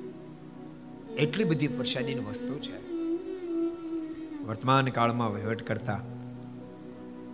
એટલી 1.15 1.45
બધી 1.45 1.69
પ્રસાદીની 1.69 2.21
વસ્તુ 2.21 2.59
છે. 2.59 2.93
વર્તમાન 4.45 4.89
કાળમાં 4.89 5.33
વહીવટ 5.33 5.63
કરતા 5.63 6.01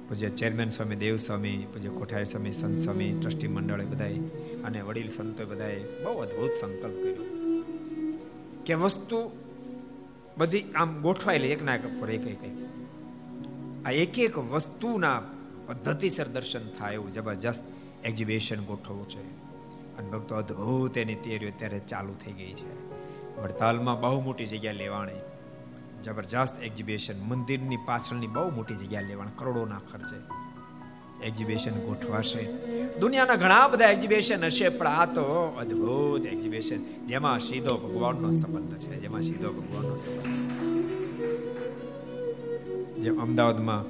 પૂજ્ય 0.08 0.30
ચેરમેન 0.30 0.68
સ્વામી, 0.68 0.96
દેવ 0.96 1.16
સ્વામી, 1.16 1.66
પૂજ્ય 1.72 1.88
કોઠારી 1.88 2.24
સ્વામી, 2.24 2.52
સંત 2.52 2.78
સ્વામી, 2.78 3.18
ટ્રસ્ટી 3.20 3.48
મંડળે 3.48 3.84
બધાએ 3.84 4.18
અને 4.64 4.80
વડીલ 4.80 5.08
સંતોએ 5.08 5.46
બધાએ 5.46 6.02
બહુ 6.04 6.18
અદ્ભુત 6.18 6.50
સંકલ્પ 6.50 7.02
કર્યો. 7.02 7.24
કે 8.66 8.74
વસ્તુ 8.74 9.30
બધી 10.38 10.64
આમ 10.74 11.02
ગોઠવાયેલી 11.02 11.48
એકના 11.48 11.74
એક 11.74 12.00
પર 12.00 12.10
એક 12.10 12.26
એક. 12.26 12.50
આ 13.84 13.90
એક 13.90 14.18
એક 14.18 14.38
વસ્તુના 14.38 15.22
પદ્ધતિસર 15.66 16.28
દર્શન 16.28 16.68
થાય 16.68 16.94
એવું 16.94 17.12
જબરજસ્ત 17.12 17.62
એક્ઝિબિશન 18.04 18.64
ગોઠવવું 18.64 19.08
છે. 19.08 19.42
અને 19.98 20.10
ભક્તો 20.10 20.34
અદ્ભુત 20.34 20.98
એની 20.98 21.14
તૈયારીઓ 21.14 21.48
અત્યારે 21.48 21.78
ચાલુ 21.78 22.14
થઈ 22.24 22.32
ગઈ 22.32 22.52
છે. 22.52 22.90
વડતાલમાં 23.40 24.00
બહુ 24.00 24.20
મોટી 24.20 24.46
જગ્યા 24.46 24.72
લેવાણી. 24.72 25.31
જબરજસ્ત 26.02 26.62
એક્ઝિબિશન 26.62 27.20
મંદિરની 27.20 27.76
પાછળની 27.76 28.26
બહુ 28.26 28.50
મોટી 28.50 28.74
જગ્યા 28.74 29.00
લેવાણ 29.00 29.28
કરોડોના 29.36 29.80
ખર્ચે. 29.92 30.18
એક્ઝિબિશન 31.26 31.70
ગોઠવાશે. 31.70 32.42
દુનિયાના 33.00 33.34
ઘણા 33.34 33.68
બધા 33.68 33.86
એક્ઝિબિશન 33.86 34.44
હશે, 34.44 34.68
પણ 34.68 34.86
આ 34.86 35.06
તો 35.06 35.24
અદ્ભુત 35.60 36.26
એક્ઝિબિશન 36.26 37.06
જેમાં 37.06 37.38
સીધો 37.38 37.76
ભગવાનનો 37.76 38.30
સંબંધ 38.30 38.78
છે, 38.78 39.00
જેમાં 39.00 39.22
સીધો 39.22 39.52
ભગવાનનો 39.52 39.96
સંબંધ 39.96 40.72
જેમ 43.02 43.22
અમદાવાદમાં 43.22 43.82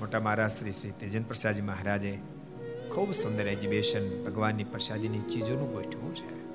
મોટા 0.00 0.20
મહારાજ 0.20 0.50
શ્રી 0.50 0.72
શ્રી 0.72 0.90
તેજન 0.90 1.22
પ્રસાદજી 1.22 1.62
મહારાજે 1.62 2.18
ખૂબ 2.94 3.10
સુંદર 3.10 3.46
એક્ઝિબિશન 3.46 4.24
ભગવાનની 4.24 4.64
પ્રસાદીની 4.64 5.20
ચીજોનું 5.20 5.72
ગોઠવું 5.72 6.14
છે. 6.14 6.51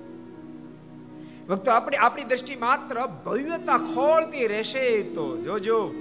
ભક્તો, 1.50 1.72
આપણી 1.72 1.98
આપણી 1.98 2.24
દ્રષ્ટિ 2.24 2.56
માત્ર 2.56 3.06
ભવ્યતા 3.06 3.78
ખોળતી 3.78 4.48
રહેશે 4.48 5.02
તો. 5.02 5.38
જોજો 5.42 5.94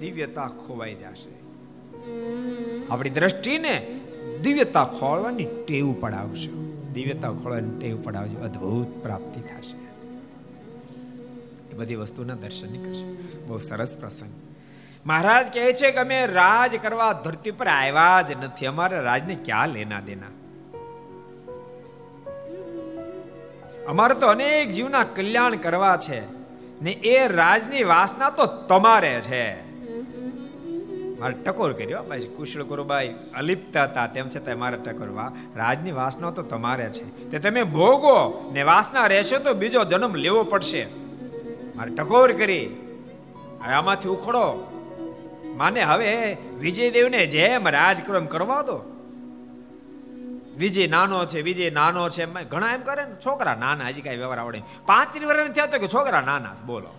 દિવ્યતા 0.00 0.46
ખોવાઈ 0.46 0.94
જશે. 0.94 1.40
આપણી 2.90 3.10
દ્રષ્ટિને 3.10 4.00
દિવ્યતા 4.42 4.84
ખોળવાની 4.84 5.44
ટેવ 5.44 5.92
પડાવશો. 6.00 6.82
દિવ્યતા 6.92 7.32
ખોળવાની 7.32 7.78
ટેવ 7.78 8.02
પડાવજો. 8.02 8.38
અદ્ભુત 8.38 9.02
પ્રાપ્તિ 9.02 9.40
થશે. 9.40 9.76
એ 11.70 11.78
બધી 11.78 11.94
વસ્તુના 11.94 12.34
દર્શન 12.34 12.84
કરશો 12.84 13.16
બહુ 13.46 13.58
સરસ 13.58 13.96
પ્રસંગ. 13.96 14.30
મહારાજ 15.06 15.46
કહે 15.54 15.72
છે 15.72 15.90
કે 15.90 15.98
અમે 15.98 16.26
રાજ 16.26 16.76
કરવા 16.82 17.12
ધરતી 17.12 17.50
પર 17.50 17.66
આવ્યા 17.66 18.22
જ 18.22 18.44
નથી. 18.44 18.66
અમારે 18.66 19.00
રાજને 19.00 19.34
ક્યાં 19.34 19.68
લેના 19.68 20.00
દેના? 20.00 20.39
અમારે 23.90 24.14
તો 24.14 24.26
અનેક 24.26 24.68
જીવના 24.70 25.04
કલ્યાણ 25.04 25.54
કરવા 25.54 25.96
છે. 25.96 26.20
ને 26.82 26.90
એ 26.90 27.28
રાજની 27.28 27.84
વાસના 27.84 28.30
તો 28.30 28.46
તમારે 28.46 29.20
છે. 29.20 29.62
મારે 31.20 31.32
ટકોર 31.32 31.72
કર્યો 31.72 32.02
પછી 32.02 32.26
કુશળ 32.26 32.62
ગુરુબાઈ 32.62 33.14
અલિપ્ત 33.34 33.76
હતા 33.76 34.06
તેમ 34.06 34.28
છતાં 34.28 34.58
મારે 34.58 34.76
ટકોર. 34.76 35.08
વા, 35.08 35.32
રાજની 35.56 35.92
વાસના 35.92 36.30
તો 36.30 36.42
તમારે 36.42 36.88
છે. 36.88 37.30
તે 37.30 37.38
તમે 37.38 37.62
ભોગો 37.62 38.50
ને 38.52 38.62
વાસના 38.62 39.06
રહેશે 39.06 39.38
તો 39.38 39.54
બીજો 39.54 39.84
જન્મ 39.84 40.14
લેવો 40.14 40.42
પડશે. 40.42 40.86
મારે 41.76 41.94
ટકોર 41.94 42.32
કરી. 42.32 42.66
હવે 43.64 43.72
આમાંથી 43.72 44.08
ઉખડો. 44.08 44.72
માને 45.56 45.82
હવે 45.82 46.36
વિજયદેવને 46.58 47.26
જેમ 47.26 47.68
રાજક્રમ 47.68 48.26
કરવા 48.26 48.62
દો. 48.62 48.89
વિજય 50.58 50.86
નાનો 50.86 51.24
છે, 51.24 51.42
વિજય 51.42 51.70
નાનો 51.70 52.08
છે 52.08 52.26
ઘણા 52.26 52.74
એમ 52.74 52.80
કરે 52.80 53.04
ને, 53.04 53.14
છોકરા 53.26 53.54
નાના, 53.54 53.86
હજી 53.86 54.02
કઈ 54.02 54.16
વ્યવહાર 54.16 54.38
આવડે 54.38 54.62
પાંત્રીસ 54.86 55.28
વર્ષ 55.28 55.50
થયા 55.50 55.66
તો 55.66 55.78
કે 55.78 55.88
છોકરા 55.88 56.20
નાના 56.20 56.54
બોલો. 56.66 56.90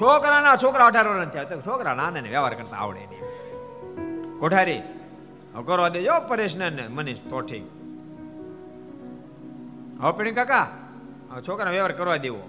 છોકરાના 0.00 0.56
છોકરા 0.56 0.86
અઢાર 0.86 1.08
વર્ષ 1.08 1.28
થયા 1.28 1.44
તો 1.44 1.60
છોકરા 1.60 1.94
નાના 1.94 2.20
ને 2.20 2.28
વ્યવહાર 2.28 2.54
કરતા 2.54 2.76
આવડે 2.76 3.00
નહીં. 3.00 3.20
કોઠારી 4.38 4.82
કરવા 5.66 5.88
દેજો 5.88 6.20
પરેશ 6.20 6.56
ને 6.56 6.88
મનીષ, 6.88 7.18
તો 7.18 7.40
ઠીક. 7.40 7.62
હો, 10.02 10.12
પીણી 10.12 10.32
કાકા 10.32 10.70
છોકરા 11.48 11.70
વ્યવહાર 11.70 11.92
કરવા 11.92 12.16
દેવો. 12.16 12.42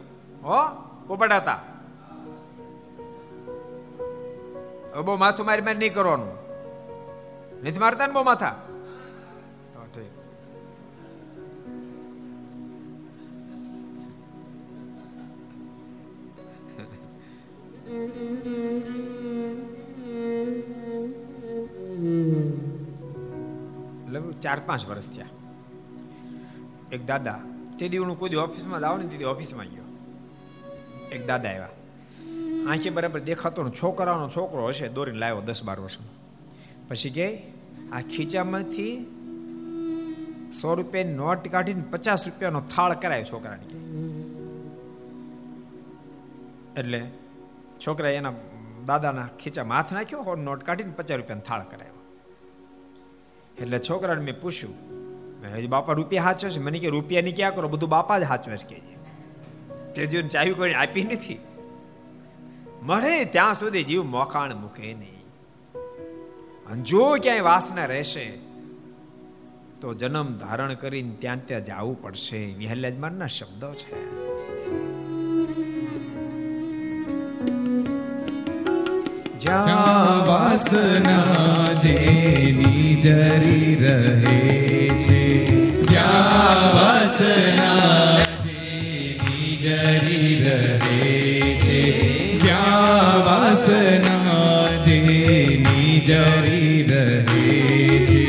હો, 0.43 0.67
પોપટાતા. 1.07 1.59
બહુ 5.01 5.15
માથું 5.15 5.45
મારી 5.45 5.61
મારી 5.61 5.77
નહીં 5.77 5.93
કરવાનું. 5.93 6.37
નથી 7.63 7.79
મારતા 7.79 8.07
ને 8.07 8.13
બહુ 8.13 8.23
માથા? 8.23 8.55
ચાર 24.41 24.61
પાંચ 24.65 24.87
વર્ષ 24.87 25.09
થયા. 25.09 25.25
એક 26.91 27.05
દાદા, 27.05 27.39
તે 27.79 27.89
દી 27.89 27.97
હું 27.97 28.19
કોઈ 28.19 28.35
ઓફિસમાં 28.35 28.79
જાવ 28.79 28.97
ને 28.97 29.17
તે 29.17 29.25
ઓફિસમાં 29.25 29.65
ગયો. 29.65 29.83
એક 31.11 31.27
દાદા 31.27 31.49
આવ્યા. 31.49 31.69
આંખે 32.67 32.89
બરાબર 32.89 33.19
દેખાતો 33.19 33.63
ને 33.63 33.71
છોકરાનો 33.83 34.29
છોકરો 34.29 34.67
હશે, 34.67 34.87
દોરીને 34.87 35.17
લાવ્યો 35.17 35.41
દસ 35.41 35.63
બાર 35.63 35.79
વર્ષનો. 35.79 36.07
પછી 36.87 37.09
કે, 37.09 37.43
આ 37.91 38.01
ખીચામાંથી 38.01 39.05
સો 40.61 40.73
રૂપિયાની 40.73 41.13
નોટ 41.13 41.47
કાઢીને 41.47 41.83
પચાસ 41.91 42.27
રૂપિયાનો 42.27 42.61
થાળ 42.61 42.93
કરાયો 42.93 43.23
છોકરાને 43.23 43.63
કે. 43.63 43.77
એટલે 46.79 47.22
છોકરાએ 47.87 48.15
એના 48.15 48.33
દાદાના 48.85 49.27
ખીચામાં 49.43 49.77
હાથ 49.77 49.93
નાખ્યો 49.93 50.35
નોટ 50.35 50.63
કાઢીને 50.63 50.91
પચાસ 50.91 51.17
રૂપિયાનો 51.17 51.41
થાળ 51.41 51.63
કરાવ્યો. 51.63 51.99
એટલે 53.57 53.79
છોકરાને 53.79 54.21
મેં 54.21 54.41
પૂછ્યું 54.41 54.75
હજી 55.53 55.67
બાપા 55.67 55.93
રૂપિયા 55.93 56.23
હાચવે 56.23 56.51
છે? 56.51 56.59
મને 56.59 56.79
કે 56.79 56.89
રૂપિયાની 56.89 57.31
ક્યાં 57.31 57.55
કરો, 57.55 57.67
બધું 57.69 57.89
બાપા 57.89 58.19
જ 58.19 58.23
હાચવે 58.23 58.57
છે 58.57 58.75
કે 58.75 58.81
તે 59.95 60.05
જીવન 60.05 60.27
ચાવી 60.27 60.53
કોઈ 60.53 60.73
આપી 60.73 61.03
નથી. 61.03 61.39
મરે 62.81 63.25
ત્યાં 63.25 63.53
સુધી 63.53 63.83
જીવ 63.83 64.03
મોખાણ 64.03 64.55
મૂકે 64.55 64.93
નહીં. 64.93 65.21
જો 66.83 67.03
ક્યાંય 67.21 67.41
વાસના 67.41 67.85
રહેશે, 67.85 68.25
તો 69.81 69.93
જન્મ 69.93 70.27
ધારણ 70.37 70.73
કરીને 70.73 71.15
ત્યાં 71.15 71.45
ત્યાં 71.45 71.63
જવું 71.63 72.01
પડશે. 72.01 72.39
વિહલ્યાજમાનના 72.53 73.27
શબ્દો 73.27 73.73
છે. 73.73 73.91
જ્યાં 79.43 80.27
વાસના 80.27 81.75
જેની 81.83 82.91
જરી 83.03 83.71
રહે 83.81 84.37
છે, 85.05 85.23
જ્યાં 85.91 86.61
વાસના 86.75 88.23
જેની 88.45 89.51
જરી 89.63 90.31
રહે 90.45 90.69
છે, 91.65 91.81
જ્યાં 92.45 93.19
વાસના 93.27 94.67
જેની 94.87 95.93
જરી 96.09 96.77
રહે 96.91 97.19
છે, 98.09 98.25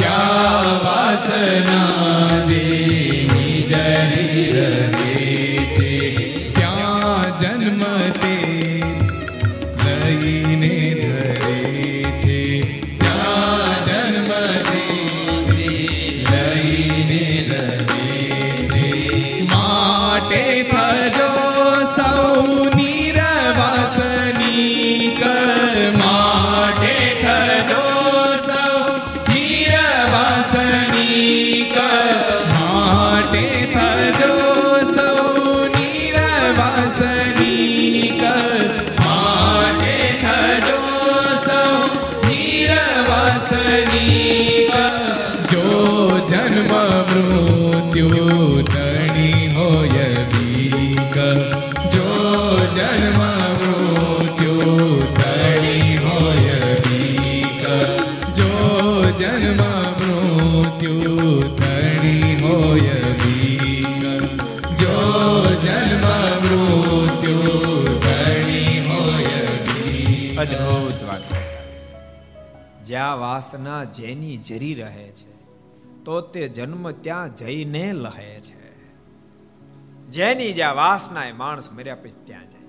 જ્યાં 0.00 0.70
વાસના 0.84 1.91
વાસના 73.52 73.84
જેની 73.84 74.36
જરી 74.36 74.74
રહે 74.74 75.08
છે, 75.08 75.32
તો 76.04 76.20
તે 76.20 76.48
જન્મ 76.48 76.90
ત્યાં 76.90 77.36
જઈને 77.36 77.92
લહે 77.92 78.40
છે. 78.40 78.76
જેની 80.08 80.52
જ્યાં 80.52 80.76
વાસના 80.76 81.24
એ 81.24 81.32
માણસ 81.32 81.72
મર્યા 81.72 81.94
પછી 81.94 82.24
ત્યાં 82.24 82.50
જાય. 82.50 82.68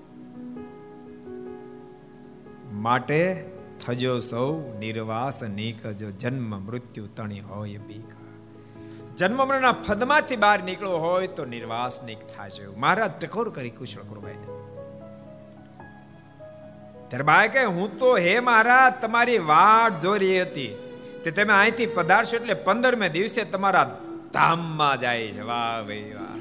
માટે 2.72 3.44
થજો 3.86 4.18
સૌ 4.20 4.60
નિર્વાસ 4.78 5.42
નીકજો 5.42 6.10
જન્મ 6.10 6.60
મૃત્યુ 6.60 7.06
તણી 7.06 7.40
હોય 7.40 7.76
બીક. 7.76 8.10
જન્મ 9.16 9.48
મરણના 9.48 9.72
ફદમાંથી 9.72 10.36
બહાર 10.36 10.62
નીકળવો 10.62 10.98
હોય 10.98 11.26
તો 11.26 11.44
નિર્વાસ 11.44 12.02
નીક 12.04 12.18
થાજો. 12.36 12.74
મહારાજ 12.76 13.10
ટકોર 13.10 13.50
કરી 13.50 13.70
કુશળ 13.70 14.02
ગુરુભાઈને 14.02 14.43
ત્યારે 17.08 17.24
બાએ 17.24 17.48
કહે 17.48 17.64
હું 17.64 17.98
તો, 17.98 18.16
હે 18.16 18.40
મહારાજ, 18.40 19.02
તમારી 19.02 19.38
વાટ 19.38 20.00
જોરી 20.00 20.42
હતી. 20.42 20.74
તે 21.24 21.30
તમે 21.30 21.52
અહીંથી 21.52 21.86
પધારશો 21.86 22.36
એટલે 22.36 22.54
પંદરમે 22.54 23.08
દિવસે 23.08 23.44
તમારા 23.44 24.00
ધામમાં 24.32 25.00
જાય 25.00 25.32
છે. 25.32 25.40
વાહ 25.40 25.82
ભાઈ 25.82 26.12
વાહ. 26.14 26.36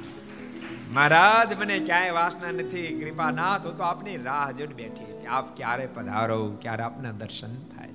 મહારાજ, 0.93 1.61
મને 1.61 1.79
ક્યાંય 1.79 2.11
વાસના 2.11 2.51
નથી 2.51 3.03
કૃપાનાથ 3.03 3.65
હું 3.65 3.77
તો 3.77 3.83
આપની 3.83 4.17
રાહ 4.17 4.51
જોઈને 4.51 4.73
બેઠી 4.73 5.25
આપ 5.25 5.57
ક્યારે 5.57 5.85
પધારો? 5.85 6.57
ક્યારે 6.61 6.83
આપના 6.83 7.11
દર્શન 7.11 7.55
થાય? 7.55 7.89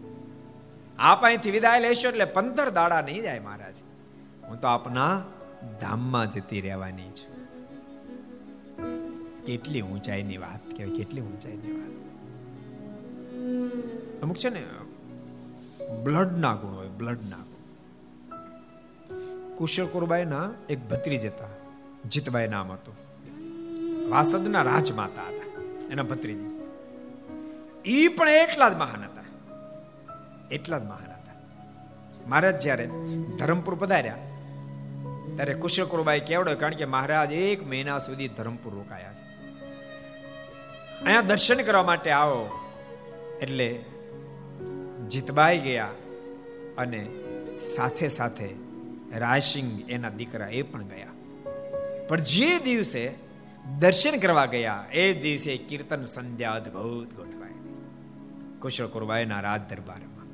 આપ 0.98 1.24
અહીંથી 1.24 1.50
વિદાય 1.50 1.80
લેશો 1.80 2.08
એટલે 2.08 2.24
પંદર 2.24 2.70
દાડા 2.70 3.00
નહીં 3.00 3.22
જાય 3.22 3.40
મહારાજ. 3.40 3.74
હું 4.48 4.60
તો 4.60 4.68
આપના 4.68 5.22
ધામમાં 5.80 6.30
જતી 6.30 6.60
રહેવાની 6.60 7.10
છું. 7.10 7.38
કેટલી 9.44 9.80
ઊંચાઈની 9.80 10.36
વાત 10.38 10.76
કહેવાય, 10.76 10.96
કેટલી 10.96 11.20
ઊંચાઈની 11.20 11.72
વાત. 11.72 12.07
અમુક 14.22 14.36
છે 14.36 14.48
ને, 14.48 14.64
બ્લડના 16.04 16.54
ગુણ 16.54 16.74
હોય, 16.74 16.88
બ્લડના 16.88 17.36
કુશળ 19.56 19.86
કુરબાઈના 19.86 20.50
એક 20.68 20.88
ભત્રી 20.88 21.28
હતા 21.28 21.48
જીતબાઈ 22.08 22.48
નામ 22.48 22.72
હતું. 22.72 22.94
વાસદના 24.10 24.62
રાજમાતા 24.62 25.22
હતા, 25.22 25.62
એના 25.90 26.02
ભત્રીજ. 26.02 26.36
ઈ 27.86 28.08
પણ 28.08 28.28
એટલા 28.28 28.68
જ 28.68 28.74
મહાન 28.74 29.04
હતા, 29.04 29.24
એટલા 30.50 30.78
જ 30.78 30.84
મહાન 30.84 31.10
હતા. 31.10 31.34
મહારાજ 32.26 32.62
જ્યારે 32.62 32.90
ધરમપુર 33.38 33.74
પધાર્યા, 33.74 34.16
ત્યારે 35.36 35.54
કુશળ 35.54 35.84
કુરબાઈ 35.84 36.20
કેવડો, 36.20 36.54
કારણ 36.54 36.74
કે 36.74 36.84
મહારાજ 36.84 37.32
એક 37.32 37.68
મહિના 37.68 37.98
સુધી 37.98 38.28
ધરમપુર 38.28 38.74
રોકાયા 38.74 39.14
છે. 39.14 39.22
અહીંયા 40.98 41.22
દર્શન 41.22 41.62
કરવા 41.62 41.82
માટે 41.82 42.10
આવો. 42.10 42.67
એટલે 43.42 43.84
જીતબાઈ 45.10 45.58
ગયા 45.58 45.90
અને 46.78 47.08
સાથે 47.60 48.08
સાથે 48.08 48.48
રાયસિંગ 49.18 49.90
એના 49.90 50.08
દીકરા 50.08 50.48
એ 50.48 50.62
પણ 50.62 50.82
ગયા. 50.82 51.06
પણ 52.08 52.20
જે 52.20 52.58
દિવસે 52.58 53.14
દર્શન 53.78 54.18
કરવા 54.18 54.46
ગયા, 54.46 54.86
એ 54.92 55.12
દિવસે 55.14 55.56
કીર્તન 55.56 56.04
સંધ્યા 56.04 56.52
અદભુત 56.52 57.14
ગોઠવાય. 57.14 57.50
કુશળ 58.58 58.86
કુરબાઈના 58.86 59.40
રાજ 59.40 59.60
દરબારમાં. 59.70 60.26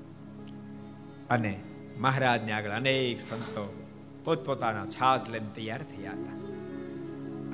અને 1.28 1.60
મહારાજને 1.98 2.52
આગળ 2.52 2.70
અનેક 2.70 3.20
સંતો 3.20 3.86
પોતપોતાના 4.24 4.86
છાજ 4.86 5.30
લઈને 5.30 5.48
તૈયાર 5.54 5.82
થયા 5.82 6.10
હતા. 6.10 6.44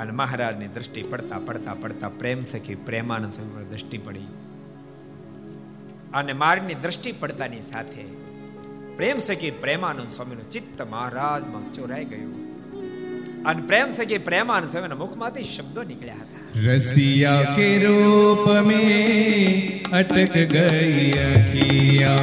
અને 0.02 0.12
મહારાજની 0.12 0.68
દ્રષ્ટિ 0.68 1.02
પડતા 1.02 1.38
પડતા 1.38 1.74
પડતા 1.74 2.08
પ્રેમ 2.08 2.42
સખી 2.42 2.74
પ્રેમાનંદ 2.74 3.32
દ્રષ્ટિ 3.70 3.98
પડી. 3.98 4.26
અને 6.14 6.32
મારની 6.32 6.74
દ્રષ્ટિ 6.74 7.12
પડતાની 7.12 7.60
સાથે. 7.60 8.02
પ્રેમ 8.96 9.18
સખી 9.18 9.50
પ્રેમાનંદ 9.50 10.10
સ્વામીનું 10.10 10.50
ચિત્ત 10.50 10.82
મહારાજમાં 10.82 11.72
ચોરાઈ 11.72 12.04
ગયું. 12.04 12.50
અને 13.44 13.62
પ્રેમ 13.66 13.88
સખી 13.88 14.18
પ્રેમાનંદ 14.18 14.70
સ્વામીના 14.70 14.94
મુખમાંથી 14.94 15.42
શબ્દો 15.42 15.82
નીકળ્યા 15.82 16.14
હતા. 16.14 16.70
રસિયા 16.70 17.42
કે 17.42 17.78
રૂપ 17.78 18.50
મે 18.66 19.82
અટક 19.92 20.32
ગઈ 20.32 21.10
અખિયા. 21.10 22.16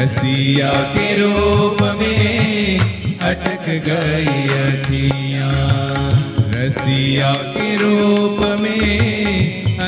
રસિયા 0.00 0.70
કે 0.70 1.14
રૂપ 1.14 1.82
મે 1.82 2.80
અટક 3.22 3.66
ગઈ 3.66 4.48
અખિયા. 4.48 5.58
રસિયા 6.52 7.32
કે 7.32 7.76
રૂપ 7.76 8.60
મે 8.60 8.78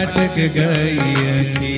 અટક 0.03 0.35
ગઈ 0.35 0.99
અખિયા. 1.41 1.74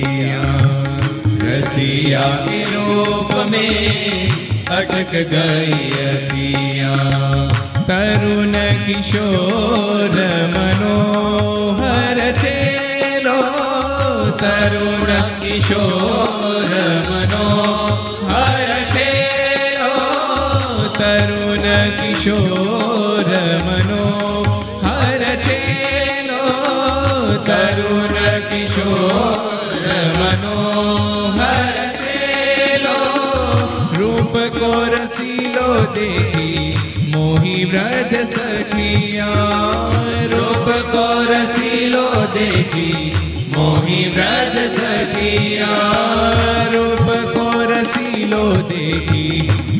रसिया 1.66 2.24
के 2.46 2.62
रूप 2.72 3.32
में 3.50 4.28
अटक 4.78 5.12
गई 5.32 5.90
अखिया 6.04 6.94
तरुण 7.88 8.52
किशोर 8.86 10.16
मनोहर 10.54 12.20
चेलो 12.40 13.40
तरुण 14.42 15.10
किशोर 15.42 16.70
मनोहर 17.10 18.70
चेलो 18.94 19.92
तरुण 21.00 21.66
किशोर 22.00 23.30
मनोहर 23.68 25.24
चेलो 25.46 26.42
तरुण 27.50 28.14
किशोर 28.50 29.35
देखी 35.97 36.75
मोही 37.11 37.63
व्रज 37.65 38.13
सखिया 38.29 39.27
रूप 40.33 40.67
को 40.91 41.05
रसीलो 41.31 42.09
देखी। 42.33 43.11
मोही 43.51 44.03
व्रज 44.15 44.57
सखिया 44.71 45.69
रूप 46.73 47.07
को 47.35 47.47
रसीलो 47.71 48.43
देखी। 48.71 49.29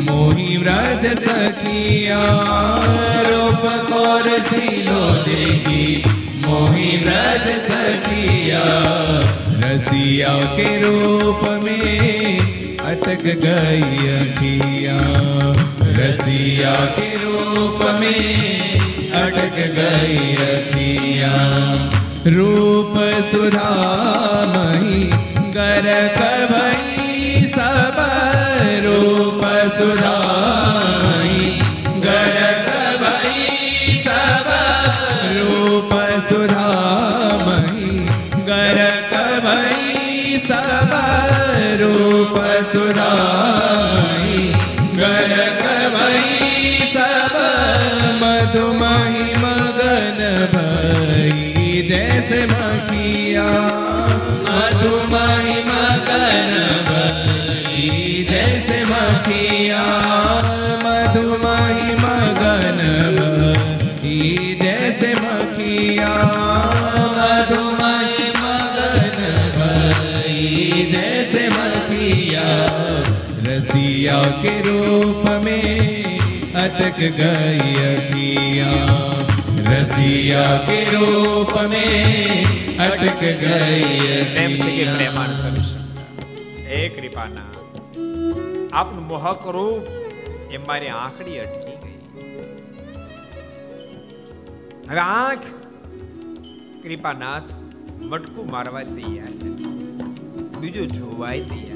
मोही 0.01 0.57
व्रज 0.57 1.05
सखिया 1.19 2.21
रूप 3.29 3.65
को 3.89 4.03
रसीलो 4.27 5.01
देखी। 5.23 5.85
मोही 6.47 6.89
व्रज 6.97 7.47
सखिया 7.61 8.63
रसिया 9.63 10.35
के 10.55 10.69
रूप 10.81 11.43
में 11.63 12.39
अटक 12.87 13.23
गई 13.43 14.07
अखिया। 14.09 14.97
रसिया 15.96 16.74
के 16.98 17.08
रूप 17.22 17.80
में 18.00 19.12
अटक 19.22 19.56
गई 19.78 20.34
अखिया 20.46 21.32
रूप 22.36 22.94
सुधा 23.30 23.70
मही 24.54 25.02
गर 25.56 25.88
कभई 26.18 27.46
सब 27.54 27.96
रूप 28.86 29.42
सुधा 29.76 30.16
रसिया 73.66 74.18
के 74.42 74.52
रूप 74.62 75.24
में 75.44 75.68
अटक 76.56 76.98
गई 77.16 77.72
अखिया 77.84 78.70
रसिया 79.68 80.44
के 80.66 80.78
रूप 80.90 81.52
में 81.70 81.94
अटक 82.86 83.22
गई 83.42 83.80
પ્રેમ 84.32 84.52
સખી 84.56 84.84
अखिया 84.84 84.94
પ્રેમાનંદ 84.96 85.36
સ્વામી 85.40 85.64
શબ્દ 85.64 85.98
હે 86.68 86.80
કૃપાના 86.96 87.46
આપનું 88.72 89.04
મોહક 89.10 89.44
રૂપ 89.56 89.84
એ 90.50 90.62
મારી 90.68 90.92
આંખડી 90.96 91.38
અટકી 91.44 91.76
ગઈ 91.82 91.98
હવે 94.88 95.02
આંખ 95.08 95.48
કૃપાનાથ 96.82 97.50
મટકું 98.10 98.46
મારવા 98.54 98.86
તૈયાર 98.90 99.32
નથી 99.50 99.74
બીજું 100.60 100.88
જોવાય 100.96 101.44
તૈયાર 101.50 101.75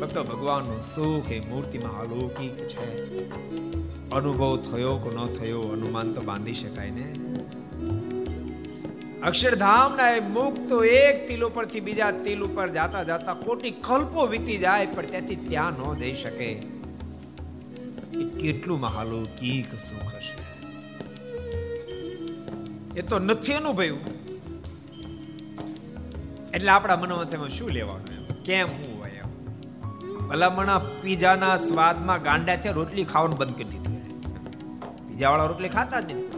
ભક્તો 0.00 0.24
ભગવાનનું 0.24 0.82
સુખ 0.82 1.30
એ 1.30 1.40
મૂર્તિમાં 1.40 2.00
અલૌકિક 2.00 2.56
છે. 2.56 3.14
અનુભવ 4.10 4.56
થયો 4.56 4.96
કે 4.96 5.16
ન 5.16 5.26
થયો 5.26 5.60
અનુમાન 5.60 6.12
તો 6.12 6.20
બાંધી 6.20 6.54
શકાય 6.54 6.90
ને? 6.90 7.14
અક્ષરધામના 9.22 10.10
એ 10.10 10.20
મુખ 10.20 10.68
તો 10.68 10.84
એક 10.84 11.28
તિલ 11.28 11.44
ઉપરથી 11.44 11.80
બીજા 11.80 12.10
તિલ 12.10 12.42
ઉપર 12.42 12.68
જાતા 12.68 13.02
જાતા 13.02 13.34
કોટી 13.34 13.70
કલ્પો 13.70 14.26
વીતી 14.26 14.56
જાય, 14.56 14.86
પણ 14.86 15.06
ત્યાંથી 15.06 15.36
ત્યાં 15.36 15.72
ન 15.72 15.96
જઈ 15.96 16.14
શકે. 16.14 16.62
એ 18.14 18.24
કેટલું 18.40 18.80
મહાલૌકિક 18.80 19.74
સુખ 19.78 20.14
હશે. 20.14 20.44
એ 22.96 23.02
તો 23.02 23.18
નથી 23.18 23.52
અનુભવ્યું. 23.52 23.98
એટલે 26.54 26.68
આપણા 26.68 26.96
મનમાં 26.96 27.30
તેમાં 27.30 27.48
શું 27.48 27.70
લેવાનું 27.70 28.14
એમ? 28.14 28.42
કેમ 28.42 28.66
હું 28.66 28.93
ભલામણા 30.28 30.80
પીઝાના 31.02 31.56
સ્વાદમાં 31.62 32.20
ગાંડા 32.22 32.56
થયા, 32.56 32.78
રોટલી 32.80 33.06
ખાવાનું 33.12 33.38
બંધ 33.38 33.56
કરી 33.58 33.70
દીધું 33.72 33.94
પીઝા 35.08 35.30
વાળા 35.30 35.48
રોટલી 35.52 35.72
ખાતા 35.76 36.00
જ 36.00 36.10
નહીં. 36.12 36.28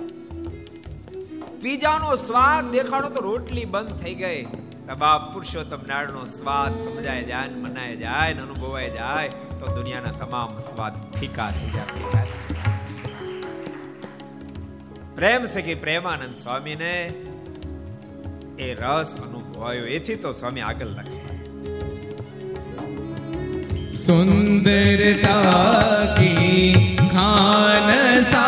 પીઝાનો 1.62 2.08
સ્વાદ 2.26 2.64
દેખાડો 2.76 3.08
તો 3.16 3.20
રોટલી 3.28 3.66
બંધ 3.74 3.98
થઈ 4.02 4.16
ગઈ. 4.22 4.40
બાપ 4.98 5.22
પુરુષોત્તમ 5.32 5.82
નારાયણનો 5.88 6.22
સ્વાદ 6.32 6.72
સમજાય 6.78 7.22
જાય 7.30 7.48
ને 7.48 7.58
મનાય 7.62 7.96
જાય 7.96 8.34
ને 8.34 8.42
અનુભવાય 8.42 8.90
જાય, 8.90 9.28
તો 9.60 9.64
દુનિયાના 9.76 10.16
તમામ 10.20 10.50
સ્વાદ 10.68 10.94
ફીકા 11.18 11.50
થઈ 11.50 11.70
જાય 11.76 11.90
પ્રેમ 11.94 12.28
પ્રેમ 15.16 15.42
સખી 15.44 15.78
પ્રેમાનંદ 15.84 16.36
સ્વામીને 16.36 16.92
એ 18.58 18.68
રસ 18.74 19.10
અનુભવાયો. 19.26 19.86
એથી 19.96 20.18
તો 20.24 20.30
સ્વામી 20.32 20.64
આગળ 20.68 20.90
લખે. 20.98 21.15
सुन्दरता 23.96 25.36
की 26.18 26.72
खान 27.12 27.88
सा 28.22 28.44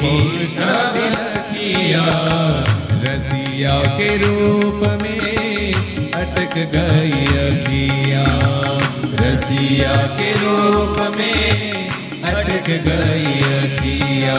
केशव 0.00 0.96
किया 1.52 2.04
रसिया 3.04 3.76
के 3.98 4.10
रूप 4.22 4.82
में 5.02 5.72
अटक 6.20 6.54
गई 6.74 7.24
अखिया 7.46 8.24
रसिया 9.22 9.96
के 10.20 10.30
रूप 10.42 10.98
में 11.16 11.82
अटक 12.32 12.70
गई 12.88 13.34
अखिया 13.58 14.36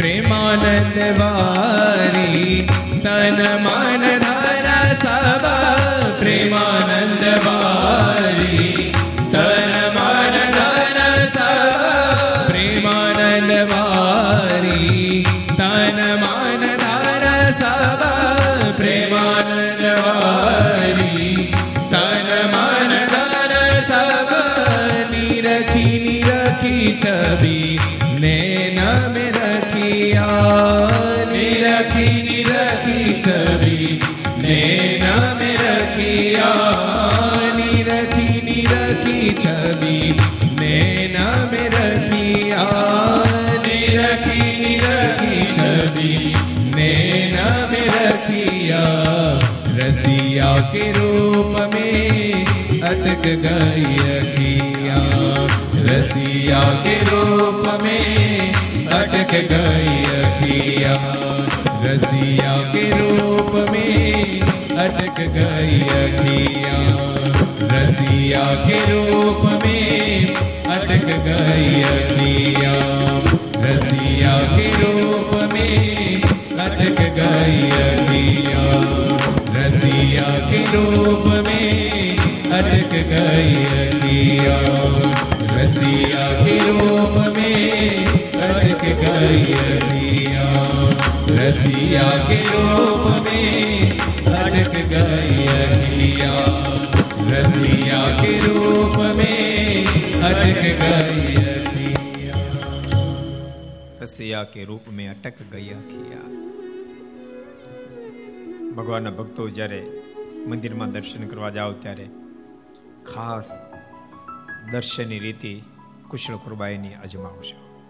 प्रेमानंद 0.00 0.98
वारी 1.20 2.60
तन 3.06 3.40
मन 3.66 4.06
धारी 4.24 4.39
के 50.72 50.90
रूप 50.98 51.56
में 51.74 52.80
अटक 52.90 53.26
गई 53.44 53.96
अखिया 54.16 54.98
रसिया 55.88 56.60
के 56.86 56.94
रूप 57.10 57.66
में 57.82 58.52
अटक 59.00 59.32
गई 59.52 60.04
अखिया 60.20 60.94
रसिया 61.84 62.56
के 62.74 62.84
रूप 62.98 63.52
में 63.72 64.40
अटक 64.86 65.20
गई 65.36 65.80
अखिया 66.00 66.76
रसिया 67.72 68.44
के 68.66 68.78
रूप 68.92 69.44
में 69.64 70.34
अटक 70.76 71.06
गई 71.28 71.82
अखिया 71.94 72.74
रसिया 73.66 74.36
के 74.56 74.68
रूप 74.82 75.34
में 75.52 76.22
अटक 76.66 77.00
गई 77.18 77.70
अखिया 77.80 78.62
रसिया 79.70 80.30
के 80.50 80.60
रूप 80.70 81.26
में, 81.46 82.18
अटक 82.58 82.92
गई 83.10 83.52
अखिया 83.82 84.56
रसिया 85.58 86.24
के 86.40 86.56
रूप 86.70 87.14
में, 87.36 88.06
अटक 88.46 88.82
गई 89.02 89.52
अखिया 89.66 90.48
रसिया 91.38 92.08
के 92.26 92.40
रूप 92.50 93.06
में, 93.26 93.98
अटक 94.40 94.74
गई 94.92 95.46
अखिया 95.54 96.34
रसिया 97.30 98.02
के 98.22 98.36
रूप 98.46 98.98
में, 99.18 99.86
अटक 100.30 100.62
गई 100.82 101.38
रसिया 104.02 104.42
के 104.54 104.64
रूप 104.64 104.92
में 104.98 105.08
अटक 105.08 105.42
गई 105.52 105.68
अखिया 105.78 106.39
ભગવાનના 108.80 109.10
ભક્તો 109.10 109.48
જ્યારે 109.48 110.02
મંદિરમાં 110.46 110.92
દર્શન 110.92 111.28
કરવા 111.28 111.50
જાઓ 111.50 111.72
ત્યારે 111.72 112.08
ખાસ 113.06 113.60
દર્શનની 114.72 115.18
રીતિ 115.18 115.62
કુશળ 116.08 116.36
કુરબાઈની 116.36 116.94
અજમાવશો. 116.94 117.84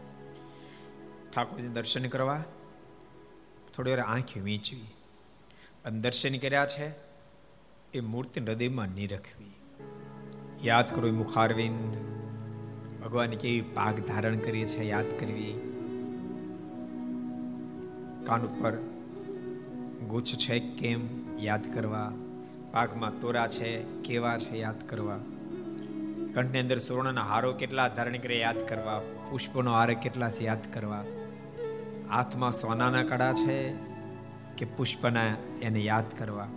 ઠાકોરજી 1.34 1.68
દર્શન 1.68 2.06
કરવા 2.06 2.44
થોડી 3.76 3.90
વાર 3.90 4.00
આંખ 4.00 4.36
વીંચવી 4.36 4.80
અને 5.84 5.98
દર્શન 5.98 6.38
કર્યા 6.38 6.66
છે 6.66 6.92
એ 7.94 8.00
મૂર્તિ 8.00 8.40
હૃદયમાં 8.40 8.88
નિરખવી. 8.88 9.54
યાદ 10.62 10.94
કરવું 10.94 11.14
મુખારવિંદ 11.14 11.94
ભગવાને 13.02 13.36
કેવી 13.36 13.60
પાક 13.60 14.06
ધારણ 14.06 14.36
કરી 14.36 14.64
છે, 14.64 14.84
યાદ 14.84 15.10
કરવી. 15.20 15.52
કાન 18.26 18.40
ઉપર 18.42 18.89
ગુચ્છ 20.10 20.26
છે 20.26 20.58
કેમ 20.58 21.00
યાદ 21.38 21.74
કરવા? 21.74 22.12
પાકમાં 22.72 23.20
તોરા 23.20 23.48
છે, 23.48 24.02
કેવા 24.02 24.38
છે 24.38 24.56
યાદ 24.58 24.88
કરવા? 24.88 25.18
કંઠની 26.34 26.58
અંદર 26.58 26.78
સુવર્ણના 26.78 27.22
હારો 27.22 27.52
કેટલા 27.52 27.88
ધારણ 27.88 28.16
કરે 28.16 28.38
યાદ 28.38 28.68
કરવા? 28.68 28.98
પુષ્પનો 29.30 29.72
હાર 29.72 29.94
કેટલા 29.94 30.30
છે 30.30 30.44
યાદ 30.44 30.72
કરવા? 30.72 31.04
હાથમાં 32.10 32.52
સોનાના 32.52 33.02
કડા 33.02 33.32
છે 33.32 33.72
કે 34.58 34.64
પુષ્પના 34.76 35.36
એને 35.62 35.80
યાદ 35.80 36.18
કરવા? 36.18 36.48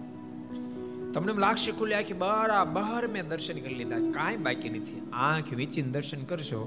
તમને 1.14 1.32
એમ 1.32 1.40
લાગશે 1.40 1.72
ખુલ્યા 1.72 1.98
આંખી 1.98 2.14
બહાર 2.14 3.08
મેં 3.08 3.28
દર્શન 3.28 3.60
કરી 3.60 3.76
લીધા. 3.76 3.98
કાંઈ 4.12 4.38
બાકી 4.38 4.70
નથી. 4.70 5.10
આંખ 5.14 5.54
વીચીને 5.54 5.92
દર્શન 5.92 6.24
કરશો 6.24 6.62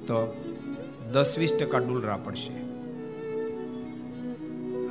તો 0.00 0.44
દસ 1.12 1.38
વીસ 1.38 1.56
ટકા 1.60 1.78
ડુલરા 1.78 2.16
પડશે. 2.16 2.71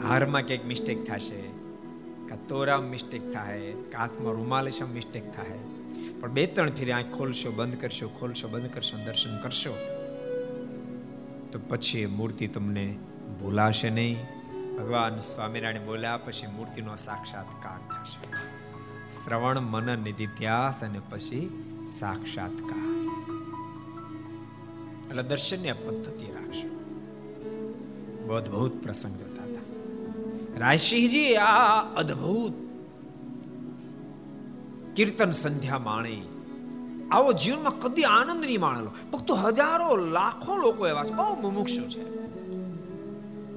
હારમાં 0.07 0.41
ક્યાંક 0.41 0.65
મિસ્ટેક 0.65 1.03
થશે, 1.03 1.41
કે 2.27 2.35
તોરામ 2.47 2.83
મિસ્ટેક 2.83 3.31
થાય 3.31 3.71
કે 3.71 3.97
હાથમાં 3.97 4.33
રૂમાલેશમ 4.33 4.89
મિસ્ટેક 4.89 5.25
થાય 5.35 5.59
પણ 6.19 6.29
બે 6.29 6.45
ત્રણ 6.45 6.69
ફેરી 6.69 6.91
આંખ 6.91 7.11
ખોલશો, 7.17 7.51
બંધ 7.51 7.81
કરશો, 7.81 8.07
ખોલશો, 8.19 8.47
બંધ 8.47 8.73
કરશો, 8.73 8.97
દર્શન 9.05 9.37
કરશો, 9.37 9.73
તો 11.51 11.59
પછી 11.69 11.99
એ 11.99 12.05
મૂર્તિ 12.05 12.47
તમને 12.47 12.85
ભૂલાશે 13.39 13.89
નહીં. 13.89 14.17
ભગવાન 14.77 15.19
સ્વામિનારાયણ 15.19 15.85
બોલ્યા 15.85 16.17
પછી 16.17 16.47
મૂર્તિનો 16.47 16.95
સાક્ષાત્કાર 16.95 17.79
થશે. 17.89 18.31
શ્રવણ 19.11 19.59
મનન 19.59 19.99
નિધિધ્યાસ 19.99 20.83
અને 20.83 21.01
પછી 21.09 21.43
સાક્ષાત્કાર. 21.89 22.87
એટલે 25.09 25.23
દર્શનની 25.23 25.69
આ 25.69 25.73
પદ્ધતિ 25.73 26.25
રાખશો. 26.31 26.69
બહુ 28.27 28.33
અદભુત 28.33 28.83
પ્રસંગ 28.83 29.15
જોતા. 29.17 29.40
રાયસિંહજી 30.57 31.35
આ 31.35 31.81
અદ્ભુત. 31.95 32.53
કીર્તન 34.95 35.31
સંધ્યા 35.31 35.79
માણી. 35.79 36.21
આવો 37.11 37.33
જીવનમાં 37.33 37.79
કદી 37.79 38.03
આનંદ 38.03 38.45
નહીં 38.45 38.59
માણેલો. 38.59 38.91
ભક્તો 39.13 39.35
હજારો, 39.35 39.95
લાખો 39.95 40.57
લોકો 40.57 40.87
એવા 40.87 41.03
છે. 41.03 41.13
બહુ 41.13 41.41
મુમુક્ષુ 41.41 41.81
છે. 41.81 42.03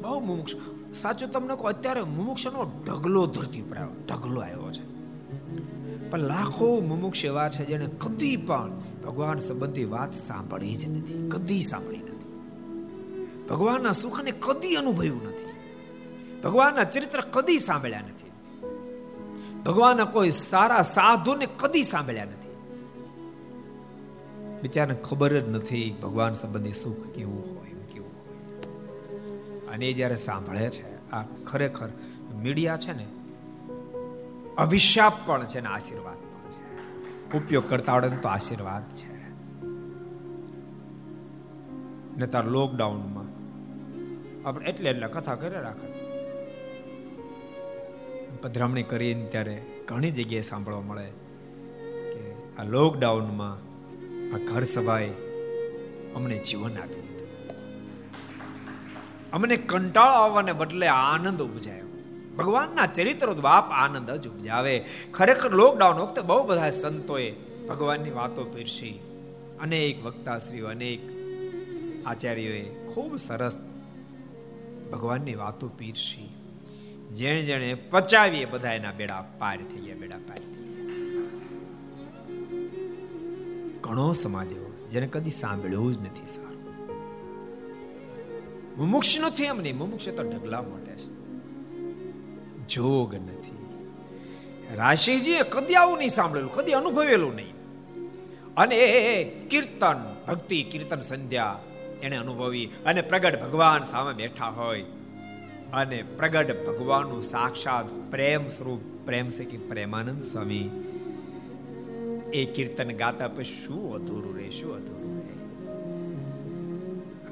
બહુ 0.00 0.20
મુમુક્ષુ. 0.20 0.58
સાચું 0.94 1.30
તમને 1.30 1.54
કહું, 1.54 1.68
અત્યારે 1.68 2.02
મુમુક્ષનો 2.02 2.82
ઢગલો 2.86 3.26
ધરતી 3.26 3.60
ઉપર 3.60 3.76
આવ્યો. 3.76 4.04
ઢગલો 4.08 4.40
આવ્યો 4.40 4.72
છે. 4.72 4.94
પણ 6.10 6.18
લાખો 6.18 6.80
મુમુક્ષ 6.80 7.24
એવા 7.24 7.48
છે 7.48 7.64
જેને 7.64 7.86
કદી 7.86 8.36
પણ 8.36 8.70
ભગવાન 9.04 9.38
સંબંધી 9.38 9.84
વાત 9.84 10.14
સાંભળી 10.14 10.74
જ 10.74 10.88
નથી. 10.88 11.28
કદી 11.28 11.62
સાંભળી 11.62 11.98
નથી. 11.98 12.14
ભગવાનના 13.50 13.92
સુખને 13.92 14.30
કદી 14.30 14.74
અનુભવ્યું 14.74 15.24
નથી. 15.24 15.43
ભગવાનના 16.44 16.84
ચરિત્ર 16.84 17.20
કદી 17.20 17.58
સાંભળ્યા 17.58 18.00
નથી. 18.00 18.30
ભગવાનના 19.62 20.04
કોઈ 20.04 20.30
સારા 20.30 20.82
સાધુને 20.82 21.46
કદી 21.46 21.82
સાંભળ્યા 21.82 22.24
નથી. 22.24 22.44
બિચારાને 24.62 24.94
ખબર 24.94 25.40
જ 25.40 25.48
નથી 25.48 25.96
ભગવાન 26.02 26.34
સંબંધી 26.34 26.72
સુખ 26.72 27.06
કેવું 27.06 27.60
હોય, 27.60 27.68
એમ 27.68 27.78
કેવું 27.78 28.10
હોય. 28.10 28.38
અને 29.66 29.86
એ 29.86 29.92
જ્યારે 29.92 30.16
સાંભળે 30.16 30.70
છે, 30.70 31.10
આ 31.10 31.24
ખરેખર 31.46 31.88
મીડિયા 32.34 32.76
છે 32.76 32.92
ને, 32.92 33.06
અભિશાપ 34.58 35.12
પણ 35.26 35.46
છે 35.46 35.60
ને 35.60 35.68
આશીર્વાદ 35.68 36.14
પણ 36.14 36.50
છે. 36.50 37.36
ઉપયોગ 37.36 37.70
કરતા 37.70 37.92
આવડે 37.92 38.08
તો 38.08 38.28
આશીર્વાદ 38.28 38.94
છે. 38.94 39.14
ને 42.16 42.26
તાર 42.26 42.44
લોકડાઉનમાં 42.44 43.24
આપણે 44.48 44.68
એટલે 44.68 44.90
એટલે 44.90 45.06
કથા 45.06 45.34
કરી 45.34 45.50
રાખત 45.50 46.03
પધરામણી 48.44 48.82
કરીને 48.82 49.26
ત્યારે 49.26 49.62
ઘણી 49.88 50.10
જગ્યાએ 50.10 50.42
સાંભળવા 50.42 50.80
મળે 50.80 51.06
કે 52.12 52.54
આ 52.58 52.64
લોકડાઉનમાં 52.64 53.52
આ 54.34 54.38
ઘર 54.38 54.64
સભાએ 54.64 55.08
અમને 56.14 56.38
જીવન 56.38 56.78
આપી 56.78 56.94
દીધું. 56.94 57.28
અમને 59.32 59.56
કંટાળો 59.56 60.10
આવવાને 60.10 60.52
બદલે 60.52 60.86
આનંદ 60.86 61.42
ઉપજાયો. 61.42 61.86
ભગવાનના 62.36 62.86
ચરિત્રો 62.86 63.34
બાપ 63.34 63.70
આનંદ 63.70 64.10
જ 64.10 64.28
ઉપજાવે. 64.28 64.84
ખરેખર 65.12 65.50
લોકડાઉન 65.50 65.96
વખતે 65.96 66.20
બહુ 66.20 66.46
બધા 66.46 66.70
સંતોએ 66.70 67.34
ભગવાનની 67.68 68.10
વાતો 68.10 68.44
પીરસી. 68.44 69.00
અનેક 69.60 70.04
વક્તાશ્રીઓ, 70.04 70.66
અનેક 70.66 71.00
આચાર્યોએ 72.06 72.62
ખૂબ 72.62 73.16
સરસ 73.16 73.56
ભગવાનની 74.92 75.34
વાતો 75.34 75.68
પીરસી. 75.68 76.23
જેણે 77.14 77.42
જેણે 77.42 77.74
પચાવીએ 77.74 78.44
બધા 78.44 78.72
એના 78.72 78.92
બેડા 78.92 79.24
પાર 79.38 79.56
થઈ 79.56 79.80
ગયા, 79.80 79.96
બેડા 79.96 80.18
પાર 80.18 80.38
ઘણો 83.80 84.12
સમાજ 84.12 84.52
એવો 84.52 84.88
જેને 84.90 85.06
કદી 85.06 85.30
સાંભળ્યું 85.30 85.92
જ 85.92 85.98
નથી 85.98 86.26
સારું. 86.26 86.54
મુમુક્ષ 88.76 89.18
નથી 89.20 89.44
એમ 89.44 89.60
નહીં, 89.60 89.78
મુમુક્ષ 89.78 90.08
તો 90.08 90.22
ઢગલા 90.22 90.62
મોટે 90.62 90.96
છે. 90.96 91.10
જોગ 92.66 93.14
નથી. 93.14 93.58
રાશિજીએ 94.74 95.40
કદી 95.42 95.74
આવું 95.74 95.98
નહીં 95.98 96.08
સાંભળેલું, 96.08 96.54
કદી 96.54 96.72
અનુભવેલું 96.72 97.34
નહીં. 97.34 97.54
અને 98.56 98.76
એ 98.76 99.24
કીર્તન, 99.48 100.16
ભક્તિ, 100.28 100.62
કીર્તન 100.62 101.00
સંધ્યા 101.00 101.60
એને 102.02 102.16
અનુભવી 102.16 102.70
અને 102.86 103.02
પ્રગટ 103.02 103.42
ભગવાન 103.42 103.82
સામે 103.82 104.12
બેઠા 104.12 104.48
હોય. 104.48 104.84
અને 105.74 106.02
પ્રગટ 106.02 106.66
ભગવાનનું 106.66 107.22
સાક્ષાત 107.22 108.10
પ્રેમ 108.10 108.48
સ્વરૂપ 108.48 109.06
પ્રેમ 109.06 109.28
છે 109.28 109.44
કે 109.44 109.58
પ્રેમાનંદ 109.58 110.22
સ્વામી. 110.22 110.70
એ 112.32 112.44
કીર્તન 112.44 112.96
ગાતા 112.96 113.28
પછી 113.28 113.44
શું 113.44 113.94
અધૂરું 113.94 114.36
રહે, 114.36 114.50
શું 114.50 114.74
અધૂરું 114.74 115.16
રહે? 115.16 115.44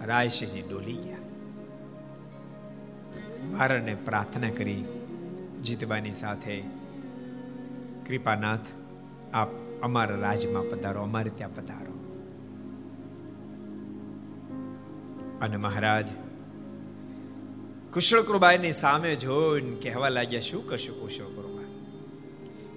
રાયશીજી 0.07 0.63
ડોલી 0.63 0.93
ગયા. 0.93 1.17
મારાને 3.45 3.95
પ્રાર્થના 3.95 4.51
કરી 4.51 4.85
જીતબાની 5.63 6.13
સાથે, 6.13 6.65
કૃપાનાથ, 8.07 8.67
આપ 9.35 9.49
અમારા 9.83 10.17
રાજમાં 10.17 10.63
પધારો, 10.63 11.03
અમારે 11.03 11.31
ત્યાં 11.31 11.55
પધારો. 11.55 11.93
અને 15.41 15.57
મહારાજ 15.57 16.07
કુશળ 17.93 18.23
કૃબાની 18.23 18.73
સામે 18.73 19.17
જોઈને 19.17 19.77
કહેવા 19.77 20.09
લાગ્યા, 20.09 20.41
શું 20.41 20.69
કશું 20.69 21.01
કુશળ 21.01 21.25
કૃબા 21.25 21.65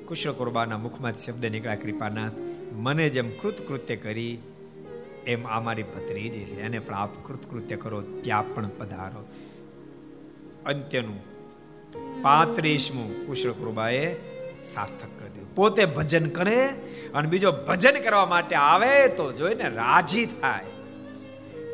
કુશળ 0.05 0.32
કૃબાના 0.32 0.78
મુખમાં 0.78 1.13
શબ્દ 1.13 1.45
નીકળ્યા, 1.45 1.76
કૃપાનાથ, 1.76 2.32
મને 2.74 3.09
જેમ 3.09 3.30
કૃતકૃત્ય 3.30 3.95
કરી, 3.95 4.38
એમ 5.26 5.47
આ 5.47 5.59
મારી 5.59 5.84
ભત્રીજી 5.84 6.45
છે. 6.45 6.61
એને 6.61 6.80
પણ 6.80 6.93
આપ 6.93 7.28
કૃતકૃત્ય 7.28 7.76
કરો, 7.76 8.01
ત્યાં 8.01 8.55
પણ 8.55 8.68
પધારો. 8.68 9.26
અંત્યનું 10.66 11.20
પાંત્રીસમું 12.22 13.28
કુશળ 13.28 13.51
કૃપાએ 13.51 14.16
સાર્થક 14.59 15.20
કરી 15.20 15.30
દીધું. 15.30 15.55
પોતે 15.55 15.86
ભજન 15.86 16.30
કરે 16.30 16.70
અને 17.13 17.28
બીજો 17.28 17.51
ભજન 17.51 18.01
કરવા 18.01 18.26
માટે 18.26 18.55
આવે 18.55 19.07
તો 19.07 19.32
જોઈને 19.32 19.70
રાજી 19.70 20.26
થાય. 20.26 20.66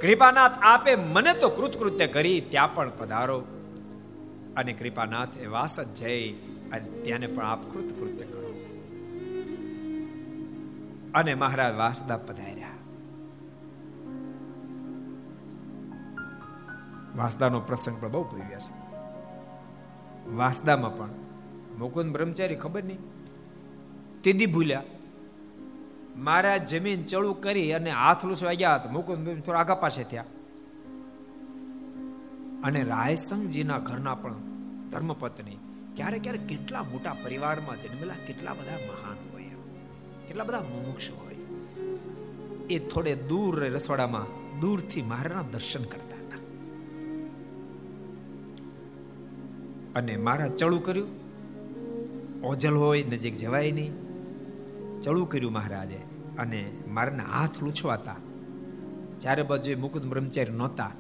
કૃપાનાથ 0.01 0.51
આપે 0.61 0.95
મને 0.95 1.33
તો 1.33 1.49
કૃતકૃત્ય 1.49 2.07
કરી, 2.07 2.41
ત્યાં 2.41 2.75
પણ 2.75 2.91
પધારો. 2.97 3.43
અને 4.57 4.73
કૃપાનાથ 4.73 5.37
એ 5.37 5.45
વાસદ 5.45 5.93
જઈ 5.93 6.33
અને 6.71 6.89
ત્યાંને 6.89 7.27
પણ 7.27 7.45
આપ 7.45 7.73
કૃતકૃત્ય 7.73 8.25
કરો. 8.25 8.65
અને 11.13 11.35
મહારાજ 11.35 11.75
વાસદા 11.75 12.17
પધાર્યા. 12.17 12.67
વાસદાનો 17.15 17.59
પ્રસંગ 17.59 18.01
પણ 18.01 18.11
બહુ 18.11 18.23
ભવ્ય 18.23 18.55
છે. 18.55 18.95
વાસદામાં 20.31 20.97
પણ 20.97 21.09
મુકુંદ 21.79 22.13
બ્રહ્મચારી 22.13 22.55
ખબર 22.55 22.83
નહીં? 22.83 22.97
તેદી 24.23 24.45
ભૂલ્યા. 24.45 24.83
મારા 26.17 26.57
જમીન 26.57 27.03
ચડું 27.03 27.41
કરી 27.41 27.73
અને 27.73 27.89
હાથ 27.89 28.25
લૂસવા 28.25 28.53
ગયા 28.53 28.77
તો 28.77 28.89
મુકુંદ 28.89 29.43
થોડા 29.43 29.59
આગા 29.59 29.75
પાસે 29.75 30.03
થયા. 30.03 30.25
અને 32.63 32.83
રાયસંગજીના 32.83 33.79
ઘરના 33.79 34.15
પણ 34.15 34.35
ધર્મપત્ની 34.91 35.57
ક્યારે 35.95 36.19
ક્યારે 36.19 36.39
કેટલા 36.39 36.83
મોટા 36.83 37.13
પરિવારમાં 37.13 37.81
જન્મેલા, 37.81 38.13
કેટલા 38.27 38.53
બધા 38.53 38.79
મહાન 38.87 39.17
હોય. 39.33 39.43
કેટલા 40.27 40.43
બધા 40.43 40.59
મુમુક્ષ 40.59 41.11
હોય. 41.11 41.35
એ 42.69 42.79
થોડે 42.79 43.15
દૂર 43.15 43.65
રસોડામાં, 43.65 44.25
દૂરથી 44.59 45.01
મહારાજના 45.01 45.41
દર્શન 45.41 45.83
કરતા 45.83 46.17
હતા. 46.17 46.37
અને 49.95 50.17
મારા 50.17 50.47
ચડું 50.47 50.83
કર્યું. 50.83 51.07
ઓજલ 52.45 52.73
હોય, 52.73 53.03
નજીક 53.03 53.35
જવાય 53.35 53.71
નહીં. 53.71 54.10
ચડું 55.03 55.29
કર્યું 55.29 55.51
મહારાજે 55.51 55.99
અને 56.37 56.71
મારાના 56.87 57.23
હાથ 57.23 57.63
લૂછવાતા. 57.63 58.15
જ્યારે 59.19 59.43
બાજુ 59.43 59.79
મુકુદ 59.79 60.05
બ્રહ્મચારી 60.05 60.51
નહોતા. 60.51 60.91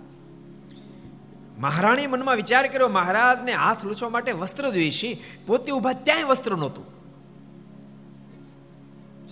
મહારાણી 1.59 2.07
મનમાં 2.07 2.35
વિચાર 2.35 2.67
કર્યો, 2.67 2.87
મહારાજને 2.87 3.51
હાથ 3.51 3.85
લૂછવા 3.85 4.09
માટે 4.09 4.31
વસ્ત્ર 4.31 4.69
જોઈશે. 4.69 5.17
પોતે 5.45 5.71
ઊભા 5.71 5.93
ત્યાંય 5.93 6.23
વસ્ત્ર 6.23 6.57
નહોતું. 6.57 7.01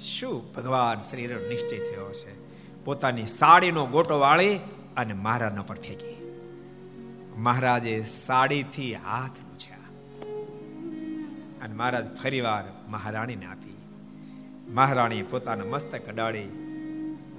શું 0.01 0.53
ભગવાન 0.53 1.01
શરીર 1.01 1.49
નિશ્ચય 1.49 1.78
થયો 1.78 2.13
છે 2.13 2.39
પોતાની 2.84 3.26
સાડીનો 3.26 3.86
ગોટો 3.86 4.20
વાળી 4.20 4.59
અને 4.97 5.13
મહારાજના 5.13 5.61
પર 5.61 5.76
ફેંકી. 5.76 6.15
મહારાજે 7.38 8.03
સાડીથી 8.03 8.93
હાથ 8.93 9.39
લૂછ્યા. 9.39 9.78
અને 11.65 11.76
મહારાજ 11.76 12.15
ફરીવાર 12.15 12.63
મહારાણીને 12.88 13.45
આપી. 13.45 13.68
મહારાણી 14.70 15.24
પોતાના 15.24 15.65
મસ્તક 15.65 16.07
અડાડી 16.07 16.43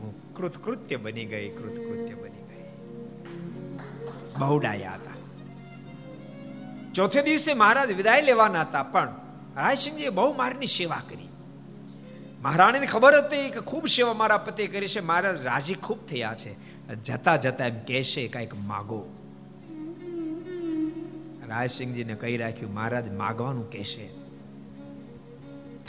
હું 0.00 0.34
કૃતકૃત્ય 0.34 0.96
બની 0.96 1.24
ગઈ, 1.24 1.48
કૃતકૃત્ય 1.48 2.14
બની 2.14 2.42
ગઈ. 2.42 2.64
બહુ 4.38 4.58
ડાયા 4.58 4.92
હતા. 4.92 5.10
ચોથે 6.94 7.22
દિવસે 7.22 7.54
મહારાજ 7.54 7.92
વિદાય 7.92 8.22
લેવાના 8.22 8.60
હતા, 8.60 8.82
પણ 8.82 9.14
રાયસિંહજીએ 9.56 10.08
બહુ 10.08 10.34
મારની 10.34 10.66
સેવા 10.66 11.02
કરી. 11.08 11.28
મહારાણીને 12.42 12.86
ખબર 12.86 13.24
હતી 13.24 13.50
કે 13.50 13.60
ખૂબ 13.60 13.86
સેવા 13.86 14.12
મારા 14.12 14.36
પતિ 14.36 14.66
કરી 14.66 14.86
છે. 14.86 15.00
મહારાજ 15.00 15.44
રાજી 15.44 15.74
ખૂબ 15.74 16.06
થયા 16.06 16.34
છે. 16.34 16.80
જતા 16.94 17.36
જતા 17.36 17.66
એમ 17.66 17.74
કહેશે, 17.74 18.28
કાંઈક 18.28 18.54
માગો. 18.54 19.08
રાયસિંહજીને 21.48 22.14
કહી 22.14 22.36
રાખ્યું, 22.36 22.74
મહારાજ, 22.74 23.12
માગવાનું 23.12 23.70
કહેશે. 23.70 24.19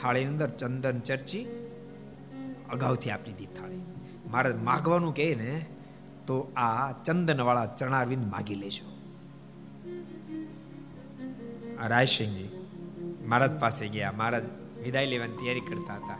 થાળીની 0.02 0.32
અંદર 0.32 0.50
ચંદન 0.50 1.00
ચર્ચી, 1.00 1.46
અગાઉથી 2.70 3.10
આપી 3.10 3.32
દીધી 3.32 3.54
થાળી. 3.54 3.80
મહારાજ 4.32 4.56
માગવાનું 4.56 5.16
કહે 5.16 5.36
ને, 5.36 5.66
તો 6.28 6.40
આ 6.56 6.92
ચંદનવાળા 6.92 7.66
ચણાવિંદ 7.66 8.32
માગી 8.32 8.56
લેજો. 8.56 8.92
રાયસિંહજી 11.88 12.50
મહારાજ 13.28 13.60
પાસે 13.60 13.88
ગયા. 13.88 14.12
મહારાજ 14.12 14.44
વિદાય 14.84 15.06
લેવાની 15.06 15.34
તૈયારી 15.34 15.60
કરતા 15.60 15.94
હતા. 15.94 16.18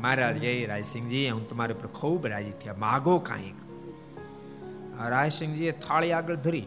મહારાજ 0.00 0.44
એ 0.44 0.66
રાયસિંહજી, 0.66 1.30
હું 1.30 1.48
તમારી 1.48 1.74
પર 1.74 1.86
ખૂબ 1.86 2.26
રાજી 2.26 2.50
થયા. 2.50 2.74
માગો 2.78 3.18
કાંઈક. 3.18 3.54
રાયસિંહજીએ 5.08 5.70
થાળી 5.70 6.12
આગળ 6.12 6.34
ધરી. 6.34 6.66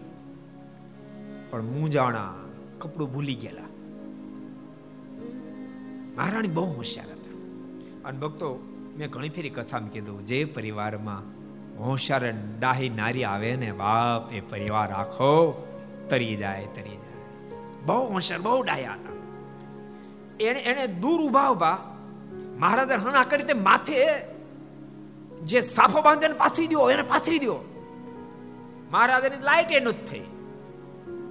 પણ 1.49 1.61
મૂંઝાણા 1.61 2.33
કપડું 2.79 3.13
ભૂલી 3.13 3.35
ગયેલા. 3.35 3.68
મહારાણી 6.19 6.47
બહુ 6.47 6.65
હોશિયાર 6.65 7.09
હતા. 7.09 7.31
અને 8.09 8.19
ભક્તો, 8.19 8.59
મેં 8.97 9.09
ઘણી 9.09 9.29
ફેરી 9.29 9.49
કથામાં 9.49 9.89
કીધું, 9.89 10.25
જે 10.25 10.45
પરિવારમાં 10.45 11.21
હોશિયાર 11.83 12.33
ડાહી 12.59 12.89
નારી 12.89 13.23
આવે 13.23 13.55
ને, 13.55 13.71
બાપ 13.71 14.33
એ 14.33 14.39
પરિવાર 14.39 14.91
આખો 14.91 15.67
તરી 16.09 16.35
જાય 16.35 16.65
તરી 16.65 16.89
જાય. 16.89 17.55
બહુ 17.85 18.13
હોશિયાર, 18.13 18.41
બહુ 18.41 18.63
ડાયા 18.63 18.91
હતા. 18.91 19.19
એને 20.39 20.59
એને 20.59 20.87
દૂર 20.87 21.21
ઊભા 21.21 21.49
ઊભા 21.49 21.95
મહારાજે 22.57 22.93
હણા 22.93 23.23
કરી 23.23 23.43
તે 23.43 23.53
માથે 23.53 24.05
જે 25.41 25.61
સાફો 25.61 26.01
બાંધે 26.01 26.27
પાથરી 26.27 26.67
દો 26.67 26.91
એને 26.91 27.01
પાથરી 27.01 27.39
દો 27.39 27.59
મહારાજાની 28.91 29.35
લાઈટ 29.43 29.71
એનું 29.71 29.93
જ 29.93 29.95
થઈ. 29.95 30.21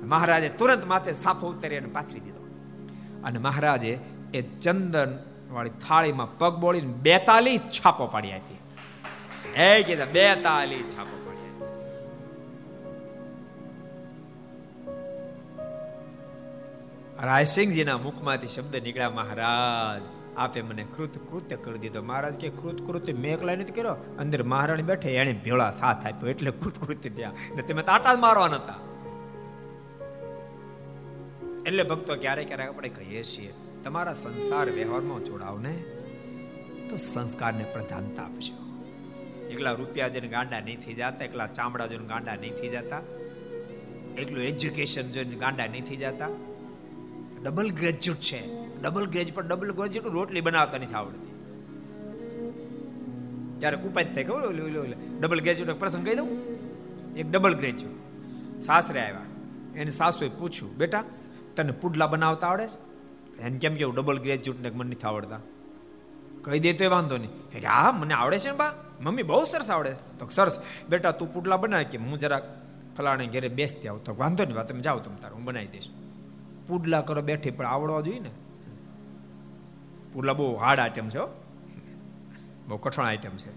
મહારાજે 0.04 0.48
તુરંત 0.48 0.86
માથે 0.86 1.12
સાફો 1.12 1.48
ઉતરી 1.48 1.76
અને 1.76 1.86
પાથરી 1.86 2.20
દીધો. 2.20 2.48
અને 3.24 3.38
મહારાજે 3.38 3.98
એ 4.34 4.42
ચંદન 4.42 5.18
વાળી 5.50 5.70
થાળીમાં 5.88 6.38
પગ 6.38 6.56
બોળીને 6.56 6.92
બેતાલીસ 6.92 7.60
છાપો 7.60 8.06
પાડી 8.06 8.32
આપી. 8.32 8.58
એ 9.56 9.82
કીધા 9.82 10.04
બેતાલીસ 10.04 10.96
છાપો 10.96 11.16
પાડી 11.26 11.38
રાયસિંહજીના 17.26 17.98
મુખમાંથી 17.98 18.48
શબ્દ 18.48 18.76
નીકળ્યા, 18.76 19.10
મહારાજ, 19.10 20.02
આપે 20.36 20.62
મને 20.62 20.84
કૃત 20.96 21.18
કૃત્ય 21.18 21.56
કરી 21.56 21.78
દીધો. 21.78 22.02
મહારાજ 22.02 22.34
કે 22.34 22.48
કૃત 22.48 22.86
કૃત્ય 22.86 23.12
મેં 23.12 23.34
એકલા 23.34 23.56
નથી 23.56 23.72
કર્યો. 23.72 23.92
અંદર 24.18 24.42
મહારાણી 24.42 24.82
બેઠે 24.82 25.14
એને 25.14 25.32
ભેળા 25.44 25.70
સાથ 25.70 26.06
આપ્યો, 26.06 26.30
એટલે 26.30 26.50
કૃત 26.50 26.78
કૃત્ય 26.86 27.10
ત્યાં 27.10 27.32
ને 27.56 27.62
તમે 27.62 27.82
તાટા 27.82 28.14
જ 28.14 28.18
મારવા 28.18 28.44
હતા. 28.44 28.78
એટલે 31.66 31.82
ભક્તો 31.82 32.14
ક્યારેક 32.14 32.46
ક્યારેક 32.46 32.68
આપણે 32.68 32.88
કહીએ 32.88 33.22
છીએ 33.22 33.52
તમારા 33.84 34.14
સંસાર 34.14 34.70
વ્યવહારમાં 34.70 35.24
જોડાવ 35.24 35.58
ને 35.58 35.74
તો 36.88 36.96
સંસ્કારને 36.96 37.64
પ્રધાનતા 37.64 38.22
આપજો. 38.22 38.54
એકલા 39.50 39.72
રૂપિયા 39.72 40.08
જોઈને 40.08 40.28
ગાંડા 40.28 40.60
નહીં 40.60 40.80
થઈ 40.80 40.94
જતા, 40.94 41.24
એકલા 41.24 41.46
ચામડા 41.46 41.86
જોઈને 41.86 42.06
ગાંડા 42.06 42.34
નહીં 42.34 42.54
થઈ 42.54 42.68
જતા, 42.68 43.02
એકલું 44.18 44.42
એજ્યુકેશન 44.42 45.10
જોઈને 45.10 45.36
ગાંડા 45.36 45.66
નહીં 45.66 45.84
થઈ 45.84 45.96
જતા. 45.96 46.28
ડબલ 47.42 47.70
ગ્રેજ્યુએટ 47.70 48.20
છે. 48.20 48.68
ડબલ 48.82 49.06
ગ્રેજ 49.06 49.34
પર 49.34 49.42
ડબલ 49.42 49.72
ગ્રેજ્યુએટ 49.72 50.12
રોટલી 50.12 50.40
બનાવતા 50.40 50.78
નથી 50.78 50.94
આવડતી. 50.94 51.34
ત્યારે 53.58 53.76
કુપાત 53.76 54.14
થાય, 54.14 54.24
ખબર 54.24 54.46
ઓલું, 54.46 54.78
ઓલી 54.78 54.94
ડબલ 55.20 55.40
ગ્રેજ્યુએટ 55.40 55.78
પ્રસંગ 55.78 56.04
કહી 56.04 56.14
દઉં? 56.14 56.28
એક 57.16 57.30
ડબલ 57.30 57.54
ગ્રેજ્યુએટ 57.54 58.62
સાસરે 58.62 59.00
આવ્યા. 59.00 59.26
એને 59.76 59.90
સાસુએ 59.90 60.28
પૂછ્યું, 60.28 60.76
બેટા, 60.76 61.04
તને 61.56 61.72
પુડલા 61.72 62.06
બનાવતા 62.06 62.48
આવડે 62.48 62.66
છે? 62.66 62.87
એને 63.40 63.58
કેમ 63.58 63.74
કેવું 63.74 63.94
ડબલ 63.94 64.18
ગ્રેજ્યુએટ 64.18 64.60
ને 64.60 64.70
મને 64.70 64.90
નથી 64.90 65.06
આવડતા. 65.06 65.40
કહી 66.42 66.58
દે 66.58 66.72
તો 66.72 66.84
એ 66.84 66.86
વાંધો 66.86 67.16
નહીં. 67.16 67.68
હા 67.68 67.92
મને 67.92 68.14
આવડે 68.14 68.38
છે 68.38 68.50
ને 68.50 68.56
બા? 68.56 68.74
મમ્મી 69.00 69.22
બહુ 69.22 69.44
સરસ 69.44 69.70
આવડે 69.70 69.90
તો 70.18 70.28
સરસ. 70.28 70.62
બેટા, 70.88 71.10
તું 71.10 71.32
પુટલા 71.32 71.56
બનાવ 71.56 71.82
કે 71.82 71.98
હું 71.98 72.18
જરાક 72.18 72.42
ફલાણે 72.96 73.26
ઘરે 73.26 73.48
બેસતી 73.48 73.88
આવું. 73.88 74.04
તો 74.04 74.16
વાંધો 74.18 74.44
નહીં 74.44 74.66
તમે 74.66 74.80
જાઓ 74.80 74.98
તમે 74.98 75.16
તારે, 75.16 75.34
હું 75.34 75.44
બનાવી 75.44 75.66
દઈશ. 75.66 75.88
પુડલા 76.68 77.00
કરો 77.00 77.22
બેઠી, 77.22 77.50
પણ 77.50 77.66
આવડવા 77.66 78.00
જોઈએ 78.00 78.18
ને. 78.18 78.30
પુડલા 80.12 80.32
બહુ 80.32 80.54
હાર્ડ 80.54 80.80
આઈટમ 80.80 81.08
છે 81.08 81.18
બહુ 82.68 82.76
કઠણ 82.76 83.04
આઈટમ 83.04 83.30
છે. 83.30 83.50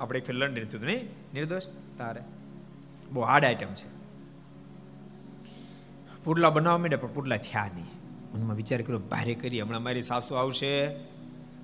આપણે 0.00 0.20
ફિર 0.20 0.34
લંડન 0.34 0.64
થયું 0.64 0.84
નહીં? 0.84 1.08
નિર્દોષ? 1.34 1.62
તારે. 1.98 2.22
બહુ 3.10 3.22
હાર્ડ 3.22 3.44
આઈટમ 3.44 3.66
છે. 3.66 3.98
પુડલા 6.24 6.50
બનાવવા 6.50 6.78
માંડે 6.78 6.96
પણ 6.96 7.08
પુડલા 7.08 7.36
થયા 7.36 7.70
નહીં. 7.74 7.97
મનમાં 8.34 8.56
વિચાર 8.56 8.82
કર્યો 8.82 8.98
ભારે 8.98 9.34
કરી 9.34 9.60
હમણાં 9.60 9.82
મારી 9.82 10.02
સાસુ 10.02 10.34
આવશે. 10.34 10.88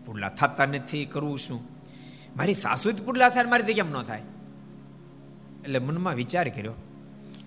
પુડલા 0.06 0.28
થતા 0.28 0.66
નથી 0.66 1.04
કરવું 1.04 1.38
શું? 1.38 1.60
મારી 2.36 2.54
સાસુ 2.54 2.92
જ 2.92 3.02
પુડલા 3.02 3.28
થાય 3.28 3.44
મારી 3.44 3.74
કેમ 3.74 3.90
ન 3.90 4.02
થાય. 4.02 4.22
એટલે 5.64 5.78
મનમાં 5.78 6.14
વિચાર 6.14 6.48
કર્યો 6.48 6.72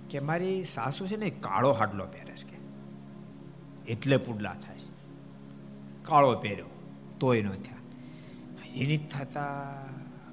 કે 0.09 0.19
મારી 0.19 0.63
સાસુ 0.63 1.07
છે 1.07 1.15
ને 1.15 1.29
કાળો 1.29 1.71
હાડલો 1.71 2.05
પહેરે 2.05 2.33
છે 2.37 2.57
એટલે 3.85 4.17
પુડલા 4.17 4.53
થાય 4.53 4.79
છે. 4.79 4.97
કાળો 6.03 6.35
પહેર્યો, 6.35 6.65
તોય 7.19 7.41
ન 7.41 7.49
થયા. 7.49 7.77
એની 8.75 8.97
થતા. 8.97 9.73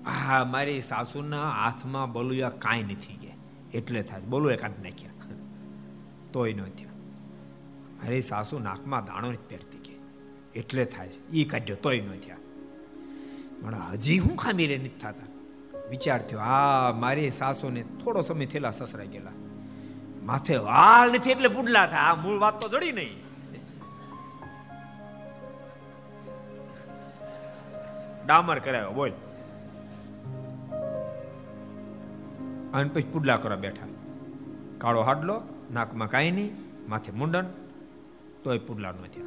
હા 0.06 0.44
મારી 0.44 0.80
સાસુના 0.80 1.50
હાથમાં 1.50 2.12
બલુયા 2.12 2.48
કાંઈ 2.48 2.82
નથી 2.82 3.14
કે. 3.14 3.34
એટલે 3.78 4.02
થાય 4.02 4.20
બોલુએ 4.20 4.56
કાઢી 4.56 4.82
નાખ્યા. 4.82 5.10
તોય 6.32 6.52
ન 6.52 6.62
થયા. 6.62 6.93
મારી 8.04 8.22
સાસુ 8.22 8.58
નાકમાં 8.58 9.04
દાણો 9.04 9.28
નથી 9.28 9.48
પહેરતી 9.48 9.78
કે. 9.78 9.94
એટલે 10.58 10.84
થાય 10.84 11.08
એ 11.32 11.44
કાઢ્યો, 11.44 11.76
તોય 11.76 12.00
ન 12.00 12.20
થયા. 12.20 12.36
પણ 13.62 13.74
હજી 13.74 14.18
હું 14.18 14.36
ખામી 14.36 14.66
રે 14.66 14.78
નથી 14.78 14.88
થતા. 14.88 15.26
વિચાર 15.90 16.22
થયો, 16.22 16.38
આ 16.38 16.92
મારી 16.92 17.30
સાસુને 17.30 17.82
થોડો 17.82 18.20
સમય 18.20 18.46
થયેલા 18.46 18.70
સસરા 18.70 19.04
ગયેલા. 19.04 19.30
માથે 20.22 20.56
વાળ 20.56 21.08
નથી 21.08 21.30
એટલે 21.30 21.48
પુડલા 21.48 21.86
થાય 21.86 22.00
આ 22.00 22.14
મૂળ 22.14 22.38
વાત 22.38 22.62
તો 22.62 22.68
જડી 22.68 22.92
નહીં 22.92 23.24
ડામર 28.26 28.58
કરાયો, 28.58 28.90
બોલ. 28.90 29.10
અને 32.72 32.88
પછી 32.88 33.02
પુડલા 33.02 33.36
કરવા 33.36 33.56
બેઠા. 33.56 33.86
કાળો 34.78 35.02
હાડલો, 35.02 35.42
નાકમાં 35.72 36.10
કાંઈ 36.10 36.30
નહીં, 36.30 36.50
માથે 36.88 37.12
મુંડન. 37.12 37.44
તોય 38.44 38.58
પુડલા 38.58 38.92
ન 38.92 38.94
થયા. 38.94 39.24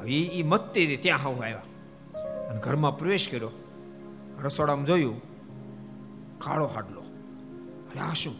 હવે 0.00 0.22
એ 0.22 0.42
મતતી 0.42 0.96
ત્યાં 0.96 1.18
હાવ 1.18 1.44
આવ્યા. 1.44 1.62
અને 2.50 2.60
ઘરમાં 2.60 2.98
પ્રવેશ 2.98 3.28
કર્યો. 3.28 3.50
રસોડામાં 4.42 4.84
જોયું, 4.84 5.22
કાળો 6.38 6.66
હાડલો. 6.66 7.00
અરે, 7.00 8.00
આ 8.00 8.12
શું? 8.12 8.34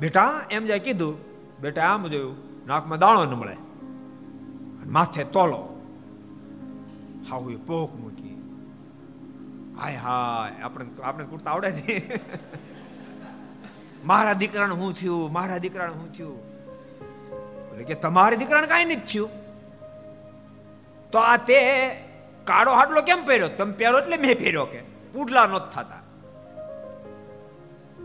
બેટા, 0.00 0.46
એમ 0.50 0.64
જાય 0.64 0.78
કીધું. 0.78 1.16
બેટા, 1.60 1.94
આમ 1.94 2.06
જોયું, 2.06 2.36
નાકમાં 2.66 2.98
દાણો 2.98 3.24
ન 3.24 3.34
મળે. 3.34 3.56
માથે 4.86 5.24
તોલો. 5.24 5.82
હાવું 7.30 7.52
એ 7.52 7.56
પોક 7.56 7.94
મૂકી. 7.94 8.42
હાય 9.80 9.96
હાય, 9.96 10.62
આપણે 10.62 10.86
આપણે 11.02 11.24
કુર્તા 11.24 11.50
આવડે 11.50 11.70
ને 11.70 12.18
મારા 14.04 14.32
દીકરાને 14.32 14.74
હું 14.74 14.94
થયું? 14.94 15.32
મારા 15.32 15.58
દીકરાને 15.58 15.92
હું 15.92 16.12
થયું? 16.12 16.47
એટલે 17.78 17.86
કે 17.86 18.00
તમારા 18.00 18.38
દીકરાને 18.38 18.68
કાંઈ 18.68 18.90
નથી 18.90 19.08
થયું 19.08 19.30
તો 21.12 21.18
આ 21.24 21.36
તે 21.44 21.58
કાળો 22.46 22.72
હાડલો 22.72 23.02
કેમ 23.02 23.24
પહેર્યો 23.24 23.50
તમે 23.56 23.74
પહેરો 23.74 23.98
એટલે 23.98 24.16
મેં 24.18 24.34
પહેર્યો 24.36 24.66
કે 24.66 24.80
પુડલા 25.12 25.46
નોત 25.46 25.66
થતા 25.70 26.02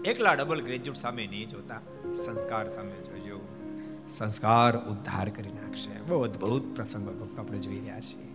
એકલા 0.05 0.35
ડબલ 0.35 0.61
ગ્રેજ્યુએટ 0.61 1.01
સામે 1.01 1.23
નહીં 1.25 1.49
જોતા 1.49 1.81
સંસ્કાર 2.17 2.65
સામે 2.69 2.95
જોજો 3.07 3.39
સંસ્કાર 4.09 4.73
ઉદ્ધાર 4.85 5.27
કરી 5.31 5.55
નાખશે 5.55 5.93
બહુ 6.07 6.21
અદભુત 6.23 6.69
પ્રસંગો 6.75 7.11
ભક્તો 7.13 7.39
આપણે 7.39 7.59
જોઈ 7.59 7.81
રહ્યા 7.81 8.03
છીએ 8.03 8.31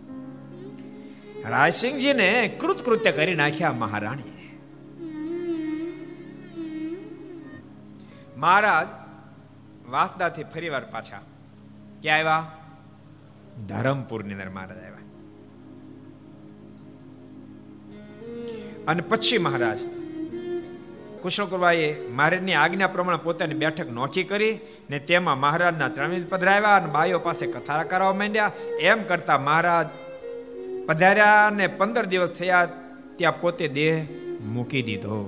રાયસિંહજીને 1.47 2.29
કૃતકૃત્ય 2.57 3.11
કરી 3.11 3.35
નાખ્યા 3.35 3.77
મહારાણીએ 3.77 4.47
મહારાજ 8.37 8.87
વાસદાથી 9.89 10.43
ફરીવાર 10.43 10.85
પાછા. 10.85 11.21
ક્યાં 12.01 12.17
આવ્યા? 12.17 12.51
ધરમપુરની 13.67 14.33
અંદર 14.33 14.49
મહારાજ 14.49 14.77
આવ્યા. 14.77 14.95
અને 18.87 19.01
પછી 19.01 19.37
મહારાજ 19.37 19.79
કુશળકુરબાએ 21.21 22.09
મહારાજની 22.09 22.53
આજ્ઞા 22.53 22.87
પ્રમાણે 22.87 23.17
પોતાની 23.17 23.53
બેઠક 23.53 23.89
નોખી 23.89 24.23
કરી 24.23 24.59
ને 24.89 24.99
તેમાં 24.99 25.39
મહારાજના 25.39 25.89
ચરણી 25.89 26.21
પધરાવ્યા 26.21 26.75
અને 26.75 26.91
બાઈઓ 26.91 27.19
પાસે 27.19 27.47
કથા 27.47 27.83
કરવા 27.83 28.13
માંડ્યા. 28.13 28.51
એમ 28.79 29.03
કરતા 29.03 29.37
મહારાજ 29.37 29.87
પધાર્યા 30.85 31.49
ને 31.49 31.67
પંદર 31.67 32.05
દિવસ 32.05 32.29
થયા 32.29 32.65
ત્યાં 33.15 33.41
પોતે 33.41 33.67
દેહ 33.67 34.07
મૂકી 34.41 34.81
દીધો. 34.81 35.19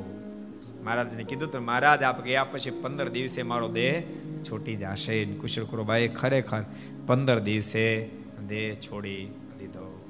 મહારાજને 0.84 1.24
કીધું 1.24 1.52
તો 1.52 1.60
મહારાજ 1.60 2.04
આપ 2.04 2.24
ગયા 2.24 2.44
પછી 2.44 2.72
પંદર 2.72 3.10
દિવસે 3.10 3.42
મારો 3.42 3.68
દેહ 3.68 4.04
છૂટી 4.44 4.76
જશે. 4.76 5.26
કુશળ 5.26 5.64
કુરુબાઈ 5.64 6.08
ખરેખર 6.08 6.64
પંદર 7.08 7.40
દિવસે 7.40 8.10
દેહ 8.48 8.74
છોડી 8.76 9.32
દીધો. 9.60 10.10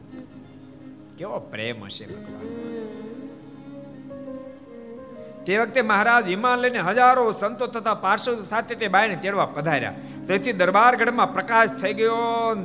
કેવો 1.17 1.39
પ્રેમ 1.39 1.83
હશે 1.83 2.05
ભગવાન. 2.05 2.71
તે 5.45 5.57
વખતે 5.57 5.81
મહારાજ 5.81 6.27
હિમાલયને 6.27 6.79
હજારો 6.79 7.31
સંતો 7.31 7.67
તથા 7.67 7.93
પાર્ષદ 7.93 8.37
સાથે 8.37 8.75
તે 8.75 8.87
બાઈને 8.87 9.15
તેડવા 9.15 9.45
પધાર્યા. 9.45 9.93
તેથી 10.27 10.53
દરબારગઢમાં 10.53 11.33
પ્રકાશ 11.33 11.69
થઈ 11.69 11.93
ગયો 11.93 12.15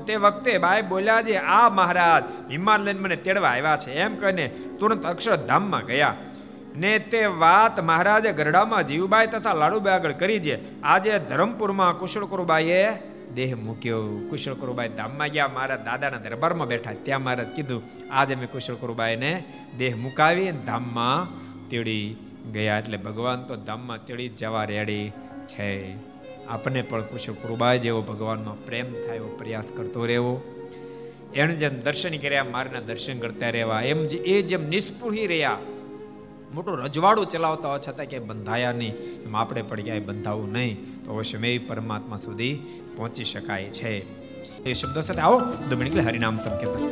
તે 0.06 0.16
વખતે 0.16 0.58
બાઈ 0.58 0.82
બોલ્યા 0.82 1.22
છે, 1.22 1.34
આ 1.34 1.68
મહારાજ, 1.68 2.50
હિમાલયન 2.50 2.98
મને 2.98 3.16
તેડવા 3.16 3.48
આવ્યા 3.48 3.76
છે. 3.76 3.92
એમ 3.92 4.16
કહીને 4.16 4.48
તુરંત 4.78 5.06
અક્ષરધામમાં 5.06 5.84
ગયા. 5.84 6.16
ને 6.76 6.98
તે 6.98 7.26
વાત 7.26 7.80
મહારાજે 7.80 8.32
ગરડામાં 8.32 8.86
જીવબાઈ 8.86 9.26
તથા 9.26 9.54
લાડુબાઈ 9.54 9.94
આગળ 9.94 10.12
કરી 10.12 10.40
છે 10.40 10.82
આજે 10.82 11.18
ધરમપુરમાં 11.18 11.98
કુશળકુરુબાઈએ 11.98 12.82
દેહ 13.34 13.56
મૂક્યો. 13.56 14.02
કુશળ 14.30 14.54
કુરુબાઈ 14.54 14.88
ધામમાં 14.88 15.28
ગયા. 15.28 15.48
મારા 15.48 15.76
દાદાના 15.76 16.18
દરબારમાં 16.18 16.68
બેઠા. 16.68 16.92
ત્યાં 17.02 17.22
મહારાજ 17.22 17.46
કીધું, 17.46 17.82
આજે 18.10 18.34
મેં 18.34 18.50
કુશળ 18.50 18.74
કુરુબાઈને 18.74 19.44
દેહ 19.78 19.96
મુકાવી 19.96 20.50
ધામમાં 20.50 21.28
તેડી 21.68 22.16
ગયા. 22.52 22.78
એટલે 22.78 22.96
ભગવાન 22.96 23.42
તો 23.42 23.56
ધામમાં 23.56 24.04
તેડી 24.04 24.28
જવા 24.28 24.64
રેડી 24.64 25.12
છે. 25.46 25.92
આપણે 26.46 26.82
પણ 26.82 27.02
કુશળ 27.02 27.32
કુરુબાઈ 27.32 27.78
જેવો 27.78 28.02
ભગવાનમાં 28.02 28.64
પ્રેમ 28.64 28.92
થાય 28.92 29.16
એવો 29.16 29.28
પ્રયાસ 29.28 29.72
કરતો 29.76 30.06
રહેવો. 30.06 30.34
એણે 31.34 31.54
જેમ 31.54 31.80
દર્શન 31.80 32.16
કર્યા, 32.16 32.44
મારના 32.44 32.80
દર્શન 32.80 33.18
કરતા 33.18 33.50
રહેવા. 33.50 33.82
એમ 33.82 34.06
એ 34.24 34.42
જેમ 34.42 34.68
નિષ્પૃહી 34.68 35.26
રહ્યા 35.26 35.58
મોટું 36.54 36.78
રજવાડું 36.78 37.26
ચલાવતા 37.26 37.68
હોવા 37.68 37.78
છતાં 37.78 38.06
ક્યાંય 38.06 38.26
બંધાયા 38.26 38.72
નહીં. 38.72 38.94
એમ 38.94 39.36
આપણે 39.36 39.62
પણ 39.62 39.80
ક્યાંય 39.80 40.00
બંધાવું 40.00 40.52
નહીં. 40.52 41.04
તો 41.04 41.12
અવશ્યમેય 41.12 41.58
પરમાત્મા 41.58 42.16
સુધી 42.16 42.60
પહોંચી 42.96 43.24
શકાય 43.24 43.64
છે. 43.64 43.92
એ 44.64 44.72
શબ્દો 44.72 45.00
સાથે 45.00 45.20
આવો. 45.20 45.40
દો 45.40 45.82
એટલે 45.82 46.02
હરિનામ 46.02 46.36
સંકેતન 46.36 46.90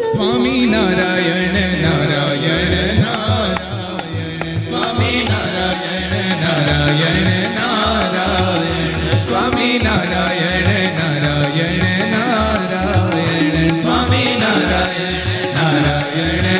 સ્વામી 0.00 0.66
નારાયણ 0.66 1.82
નારાયણ 1.82 3.00
નારાયણ, 3.00 4.58
સ્વામી 4.58 5.26
નારાયણ 5.28 6.40
નારાયણ 6.40 7.54
નારાયણ, 7.54 9.18
સ્વામી 9.18 9.80
નારાયણ 9.84 10.98
નારાયણ 10.98 12.10
નારાયણ, 12.10 13.80
સ્વામી 13.80 14.40
નારાયણ 14.40 15.54
નારાયણ 15.54 16.51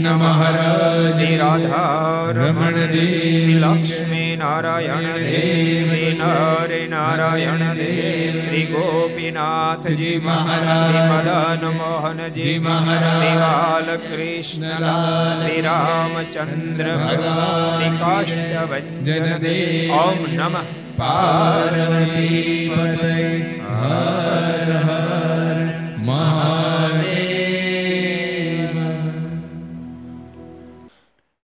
કૃષ્ણ 0.00 0.20
મહારાજ 0.20 1.06
શ્રી 1.08 1.36
રાધા 1.36 2.32
રમણ 2.34 2.76
દે 2.92 3.02
શ્રી 3.32 3.56
લક્ષ્મી 3.56 4.28
નારાયણ 4.34 5.08
દે 5.16 5.42
શ્રી 5.80 6.12
નરે 6.14 6.80
નારાયણ 6.88 7.64
દે 7.74 7.90
શ્રી 8.36 8.64
ગોપીનાથજી 8.66 10.14
મહારાજ 10.20 10.80
શ્રી 10.80 11.04
મદન 11.04 11.76
મોહનજી 11.76 12.56
મહારાજ 12.60 13.12
શ્રી 13.12 13.36
બાલકૃષ્ણ 13.42 14.88
શ્રી 15.36 15.60
રામચંદ્ર 15.62 16.90
ભગવાન 16.96 17.68
શ્રી 17.68 17.92
કાષ્ટભન 17.98 19.38
દે 19.42 19.56
ઓમ 19.98 20.26
નમઃ 20.32 20.74
પાર્વતી 20.96 22.56
પતય 22.72 24.29